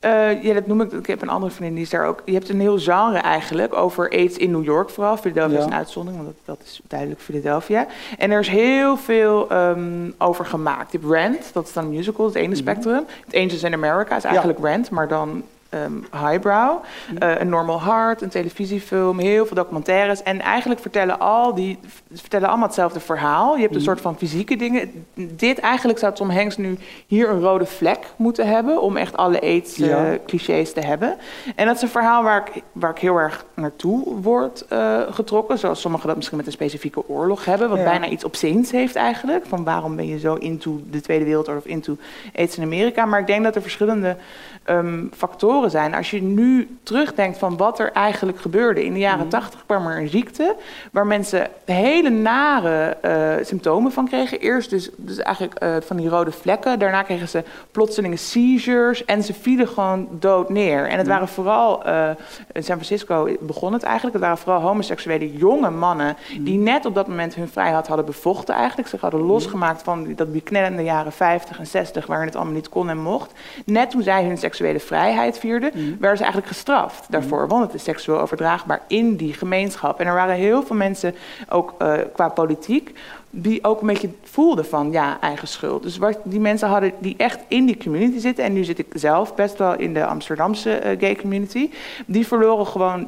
eh, 0.04 0.44
ja, 0.44 0.54
dat 0.54 0.68
noem 0.68 0.82
ik. 0.82 0.92
Ik 0.92 1.06
heb 1.08 1.22
een 1.22 1.30
andere 1.30 1.52
vriendin 1.52 1.74
die 1.76 1.84
is 1.84 1.90
daar 1.90 2.06
ook. 2.06 2.22
Je 2.26 2.34
hebt 2.34 2.50
een 2.50 2.60
heel 2.60 2.80
genre 2.80 3.18
eigenlijk 3.18 3.76
over 3.76 4.12
aids 4.12 4.38
in 4.38 4.52
New 4.52 4.64
York 4.64 4.90
vooral. 4.90 5.18
Philadelphia 5.18 5.58
is 5.58 5.66
een 5.66 5.74
uitzondering, 5.74 6.24
want 6.24 6.36
dat, 6.46 6.58
dat 6.58 6.66
is 6.68 6.82
duidelijk 6.88 7.22
Philadelphia. 7.22 7.88
En 8.18 8.32
er 8.32 8.40
is 8.40 8.48
heel 8.48 8.98
veel 8.98 9.50
ehm, 9.50 10.12
over 10.18 10.46
gemaakt. 10.46 10.92
Je 10.92 10.98
hebt 10.98 11.12
Rent, 11.12 11.50
dat 11.54 11.68
is 11.68 11.74
dan 11.74 11.84
een 11.84 11.90
musical, 11.90 12.26
het 12.26 12.36
ene 12.36 12.48
Mhm. 12.48 12.56
spectrum. 12.58 13.04
Het 13.26 13.36
Angels 13.36 13.64
in 13.64 13.74
America 13.74 14.16
is 14.16 14.24
eigenlijk 14.24 14.60
Rent, 14.60 14.90
maar 14.90 15.08
dan 15.08 15.44
ehm, 15.74 16.26
highbrow. 16.26 16.84
Eh, 17.20 17.40
een 17.40 17.50
Normal 17.50 17.82
Heart, 17.82 18.22
een 18.22 18.30
televisiefilm, 18.30 19.20
heel 19.20 19.46
veel 19.46 19.56
documentaires. 19.56 20.24
En 20.24 20.42
eigenlijk 20.42 20.82
vertellen 20.82 21.20
al 21.20 21.54
die 21.54 21.80
vertellen 22.14 22.48
allemaal 22.48 22.66
hetzelfde 22.68 23.00
verhaal. 23.00 23.54
Je 23.56 23.62
hebt 23.62 23.72
een 23.74 23.78
Mhm. 23.78 23.88
soort 23.90 24.02
van 24.02 24.18
fysieke 24.18 24.56
dingen. 24.56 25.06
Dit 25.14 25.60
eigenlijk 25.60 26.00
zou 26.00 26.14
Tom 26.14 26.30
Hanks 26.30 26.58
nu 26.58 26.78
hier 27.08 27.30
een 27.30 27.42
rode 27.42 27.66
vlek 27.66 28.00
moeten 28.16 28.48
hebben 28.48 28.82
om 28.82 28.98
echt 28.98 29.18
alle 29.18 29.42
aids 29.42 29.80
eh, 29.80 30.02
clichés 30.26 30.74
te 30.74 30.80
hebben. 30.82 31.18
En 31.56 31.66
dat 31.66 31.76
is 31.76 31.82
een 31.82 31.88
verhaal 31.90 32.24
waar 32.24 32.50
ik, 32.54 32.64
waar 32.72 32.92
ik 32.92 32.98
heel 32.98 33.18
erg 33.18 33.46
naartoe 33.54 34.22
word 34.22 34.66
eh, 34.70 35.00
getrokken. 35.10 35.58
Zoals 35.58 35.82
sommigen 35.82 36.08
dat 36.08 36.16
misschien 36.16 36.38
met 36.38 36.46
een 36.46 36.52
specifieke 36.52 37.08
oorlog 37.10 37.46
hebben. 37.46 37.70
Wat 37.70 37.78
Ja. 37.78 37.84
bijna 37.84 38.08
iets 38.08 38.24
obsceens 38.24 38.72
heeft 38.72 38.96
eigenlijk. 38.96 39.46
Van 39.46 39.64
waarom 39.64 39.96
ben 39.96 40.08
je 40.08 40.20
zo 40.20 40.34
into 40.36 40.82
de 40.90 41.02
Tweede 41.02 41.26
Wereldoorlog 41.26 41.64
of 41.64 41.70
into 41.70 41.98
aids 42.36 42.58
in 42.58 42.64
Amerika. 42.64 43.06
Maar 43.06 43.20
ik 43.20 43.28
denk 43.28 43.44
dat 43.44 43.56
er 43.56 43.62
verschillende 43.62 44.16
ehm, 44.64 45.06
factoren 45.16 45.63
zijn. 45.70 45.94
Als 45.94 46.12
je 46.12 46.22
nu 46.22 46.78
terugdenkt 46.84 47.38
van 47.38 47.58
wat 47.58 47.80
er 47.80 47.92
eigenlijk 47.92 48.40
gebeurde. 48.40 48.86
In 48.86 48.94
de 48.94 49.00
jaren 49.00 49.20
Mhm. 49.20 49.28
tachtig 49.30 49.64
kwam 49.66 49.88
er 49.88 49.98
een 49.98 50.08
ziekte 50.10 50.56
waar 50.92 51.08
mensen 51.08 51.48
hele 51.66 52.10
nare 52.10 52.98
eh, 53.02 53.46
symptomen 53.46 53.92
van 53.92 54.08
kregen. 54.08 54.40
Eerst 54.40 54.70
dus, 54.70 54.90
dus 54.96 55.18
eigenlijk 55.18 55.56
eh, 55.56 55.76
van 55.86 55.98
die 55.98 56.10
rode 56.10 56.32
vlekken. 56.32 56.80
Daarna 56.80 57.02
kregen 57.02 57.28
ze 57.30 57.44
plotselinge 57.72 58.16
seizures 58.16 59.06
en 59.06 59.24
ze 59.24 59.34
vielen 59.34 59.68
gewoon 59.68 60.08
dood 60.12 60.50
neer. 60.50 60.84
En 60.88 60.92
het 60.98 61.00
Mhm. 61.08 61.10
waren 61.10 61.28
vooral, 61.28 61.84
eh, 61.86 62.10
in 62.52 62.64
San 62.64 62.76
Francisco 62.76 63.36
begon 63.40 63.74
het 63.74 63.84
eigenlijk, 63.84 64.14
het 64.16 64.24
waren 64.24 64.38
vooral 64.38 64.62
homoseksuele 64.62 65.34
jonge 65.34 65.70
mannen 65.70 66.16
die 66.40 66.58
net 66.58 66.86
op 66.86 66.96
dat 66.96 67.08
moment 67.08 67.36
hun 67.36 67.48
vrijheid 67.48 67.88
hadden 67.88 68.06
bevochten 68.06 68.56
eigenlijk. 68.56 68.88
Zich 68.90 69.02
hadden 69.02 69.20
losgemaakt 69.22 69.82
van 69.84 70.14
dat 70.16 70.32
beknellende 70.32 70.84
jaren 70.84 71.12
50 71.12 71.60
en 71.60 71.68
60 71.68 72.06
waarin 72.06 72.28
het 72.28 72.36
allemaal 72.36 72.54
niet 72.54 72.70
kon 72.70 72.90
en 72.90 72.98
mocht. 73.02 73.32
Net 73.66 73.90
toen 73.90 74.02
zij 74.04 74.24
hun 74.24 74.38
seksuele 74.38 74.80
vrijheid 74.80 75.40
vierden, 75.40 75.53
Mhm. 75.60 76.00
werden 76.00 76.18
ze 76.18 76.24
eigenlijk 76.24 76.48
gestraft 76.48 77.06
daarvoor. 77.10 77.48
Want 77.48 77.64
het 77.64 77.74
is 77.74 77.84
seksueel 77.84 78.20
overdraagbaar 78.20 78.82
in 78.88 79.16
die 79.16 79.34
gemeenschap. 79.34 80.00
En 80.00 80.08
er 80.08 80.14
waren 80.14 80.36
heel 80.36 80.64
veel 80.64 80.76
mensen, 80.76 81.16
ook 81.50 81.74
eh, 81.78 81.94
qua 82.14 82.30
politiek, 82.30 82.94
die 83.36 83.64
ook 83.64 83.82
een 83.82 83.88
beetje 83.88 84.10
voelden 84.24 84.66
van 84.66 84.92
ja, 84.92 85.18
eigen 85.20 85.48
schuld. 85.48 85.84
Dus 85.84 85.98
wat 85.98 86.20
die 86.24 86.40
mensen 86.40 86.68
hadden 86.68 86.92
die 87.00 87.14
echt 87.18 87.40
in 87.48 87.66
die 87.66 87.78
community 87.78 88.20
zitten, 88.20 88.44
en 88.44 88.54
nu 88.54 88.64
zit 88.64 88.80
ik 88.80 88.88
zelf 88.94 89.36
best 89.36 89.58
wel 89.58 89.76
in 89.78 89.94
de 89.94 90.06
Amsterdamse 90.06 90.72
eh, 90.72 91.00
gay 91.00 91.16
community, 91.16 91.70
die 92.06 92.28
verloren 92.28 92.66
gewoon 92.66 93.08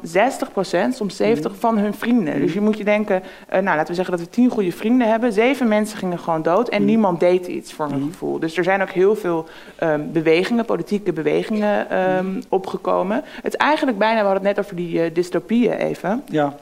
soms 0.90 1.22
70% 1.22 1.26
van 1.58 1.78
hun 1.78 1.94
vrienden. 1.94 2.40
Dus 2.40 2.52
je 2.52 2.60
moet 2.60 2.78
je 2.78 2.84
denken, 2.84 3.22
eh, 3.48 3.60
nou 3.60 3.76
laten 3.76 3.88
we 3.88 3.94
zeggen 3.94 4.16
dat 4.16 4.26
we 4.26 4.30
tien 4.30 4.50
goede 4.50 4.72
vrienden 4.72 5.08
hebben, 5.08 5.32
zeven 5.32 5.68
mensen 5.68 5.98
gingen 5.98 6.18
gewoon 6.18 6.42
dood 6.42 6.68
en 6.68 6.84
niemand 6.84 7.20
deed 7.20 7.46
iets 7.46 7.72
voor 7.72 7.88
hun 7.88 8.10
gevoel. 8.12 8.38
Dus 8.38 8.56
er 8.56 8.64
zijn 8.64 8.82
ook 8.82 8.90
heel 8.90 9.16
veel 9.16 9.46
ehm, 9.76 10.00
bewegingen, 10.12 10.64
politieke 10.64 11.12
bewegingen 11.12 11.90
ehm, 11.90 12.40
opgekomen. 12.48 13.22
Het 13.42 13.54
is 13.54 13.60
eigenlijk 13.60 13.98
bijna, 13.98 14.20
we 14.20 14.26
hadden 14.26 14.46
het 14.46 14.56
net 14.56 14.64
over 14.64 14.76
die 14.76 15.02
eh, 15.02 15.14
dystopieën 15.14 15.72
even, 15.72 16.22
Ja, 16.26 16.56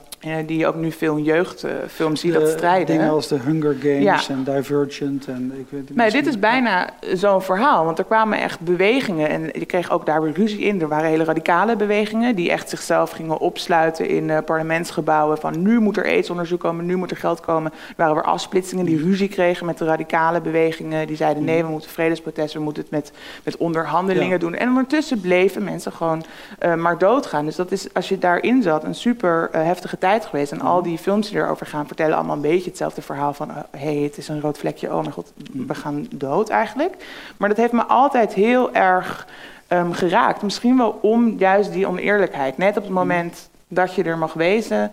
die 0.47 0.59
je 0.59 0.67
ook 0.67 0.75
nu 0.75 0.91
veel 0.93 1.19
jeugdfilms 1.19 2.21
ziet, 2.21 2.33
dat 2.33 2.49
strijden. 2.49 2.87
Dingen 2.97 3.11
als 3.11 3.29
de 3.29 3.39
Hunger 3.39 3.77
Games 3.81 4.27
Ja. 4.27 4.35
en 4.35 4.45
Divergent. 4.45 5.27
En 5.27 5.53
ik 5.59 5.67
weet 5.69 5.81
niet 5.89 5.97
Nee, 5.97 6.11
dit 6.11 6.27
is 6.27 6.39
bijna 6.39 6.91
zo'n 7.13 7.43
verhaal. 7.43 7.85
Want 7.85 7.99
er 7.99 8.05
kwamen 8.05 8.39
echt 8.41 8.61
bewegingen. 8.61 9.29
En 9.29 9.43
je 9.53 9.65
kreeg 9.67 9.91
ook 9.91 10.07
daar 10.07 10.23
weer 10.23 10.33
ruzie 10.33 10.61
in. 10.61 10.81
Er 10.81 10.89
waren 10.89 11.09
hele 11.09 11.25
radicale 11.25 11.77
bewegingen. 11.77 12.35
die 12.35 12.51
echt 12.51 12.69
zichzelf 12.69 13.11
gingen 13.11 13.39
opsluiten 13.39 14.09
in 14.09 14.31
eh, 14.31 14.39
parlementsgebouwen. 14.45 15.39
Van 15.39 15.63
nu 15.63 15.79
moet 15.81 15.97
er 15.97 16.05
aidsonderzoek 16.05 16.61
komen, 16.61 16.87
nu 16.87 16.97
moet 16.97 17.11
er 17.11 17.17
geld 17.17 17.41
komen. 17.41 17.73
Er 17.73 17.95
waren 17.97 18.15
weer 18.15 18.25
afsplitsingen 18.25 18.85
die 18.85 18.99
ruzie 18.99 19.29
kregen 19.29 19.67
met 19.67 19.79
de 19.79 19.85
radicale 19.85 20.41
bewegingen. 20.41 21.07
Die 21.07 21.17
zeiden: 21.17 21.45
nee, 21.45 21.63
we 21.65 21.71
moeten 21.71 21.91
vredesprotesten, 21.91 22.59
we 22.59 22.65
moeten 22.65 22.83
het 22.83 22.91
met, 22.93 23.13
met 23.45 23.57
onderhandelingen 23.57 24.29
Ja. 24.31 24.39
doen. 24.39 24.55
En 24.55 24.69
ondertussen 24.69 25.21
bleven 25.21 25.65
mensen 25.65 25.93
gewoon 25.93 26.25
eh, 26.59 26.75
maar 26.75 26.99
doodgaan. 26.99 27.45
Dus 27.45 27.57
dat 27.57 27.73
is, 27.73 27.95
als 27.95 28.09
je 28.09 28.19
daarin 28.19 28.63
zat, 28.63 28.85
een 28.85 28.95
super 28.95 29.49
eh, 29.53 29.63
heftige 29.65 29.99
tijd 29.99 30.14
geweest. 30.23 30.53
En 30.53 30.61
al 30.61 30.83
die 30.83 30.99
films 30.99 31.29
die 31.29 31.39
erover 31.39 31.67
gaan 31.67 31.87
vertellen 31.87 32.17
allemaal 32.17 32.35
een 32.37 32.41
beetje 32.43 32.69
hetzelfde 32.71 33.03
verhaal 33.03 33.33
van... 33.33 33.51
hé, 33.51 33.63
hey, 33.71 33.95
het 33.97 34.17
is 34.19 34.29
een 34.29 34.41
rood 34.41 34.59
vlekje, 34.59 34.89
oh 34.95 35.01
mijn 35.01 35.13
god, 35.13 35.33
we 35.53 35.75
gaan 35.75 36.07
dood 36.11 36.49
eigenlijk. 36.49 36.95
Maar 37.37 37.49
dat 37.49 37.59
heeft 37.59 37.73
me 37.73 37.85
altijd 37.85 38.33
heel 38.33 38.73
erg 38.75 39.27
ehm, 39.67 39.93
geraakt. 39.93 40.43
Misschien 40.43 40.77
wel 40.77 40.99
om 41.03 41.39
juist 41.39 41.73
die 41.73 41.87
oneerlijkheid. 41.87 42.57
Net 42.59 42.77
op 42.77 42.83
het 42.83 42.93
moment 42.93 43.49
dat 43.69 43.95
je 43.95 44.03
er 44.03 44.19
mag 44.19 44.33
wezen, 44.33 44.93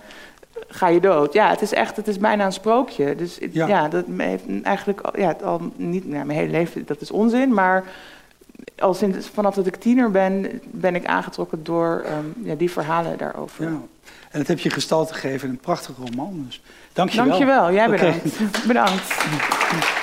ga 0.67 0.87
je 0.87 0.99
dood. 0.99 1.33
Ja, 1.33 1.49
het 1.49 1.61
is 1.61 1.73
echt, 1.73 1.95
het 1.95 2.07
is 2.07 2.17
bijna 2.17 2.45
een 2.45 2.51
sprookje. 2.53 3.15
Dus 3.15 3.39
Ja. 3.51 3.67
ja, 3.67 3.87
dat 3.87 4.05
heeft 4.17 4.43
eigenlijk 4.63 5.01
al- 5.01 5.19
ja, 5.19 5.35
al 5.43 5.61
niet, 5.75 6.07
nou, 6.07 6.25
mijn 6.25 6.39
hele 6.39 6.51
leven, 6.51 6.85
dat 6.85 7.01
is 7.01 7.11
onzin, 7.11 7.53
maar 7.53 7.83
al 8.79 8.93
sinds 8.93 9.27
vanaf 9.27 9.55
dat 9.55 9.67
ik 9.67 9.75
tiener 9.75 10.11
ben, 10.11 10.61
ben 10.63 10.95
ik 10.95 11.05
aangetrokken 11.05 11.63
door 11.63 12.03
um, 12.19 12.33
ja, 12.43 12.55
die 12.55 12.71
verhalen 12.71 13.17
daarover. 13.17 13.63
Ja. 13.63 13.77
En 14.31 14.39
dat 14.39 14.47
heb 14.47 14.59
je 14.59 14.69
gestalte 14.69 15.13
gegeven 15.13 15.47
in 15.47 15.53
een 15.53 15.59
prachtige 15.59 16.01
roman. 16.01 16.43
Dus 16.47 16.61
dank 16.93 17.09
je 17.09 17.15
wel. 17.15 17.25
Dank 17.25 17.39
je 17.39 17.45
wel. 17.45 17.71
Jij 17.71 17.89
bedankt. 17.89 18.67
Bedankt. 18.67 19.13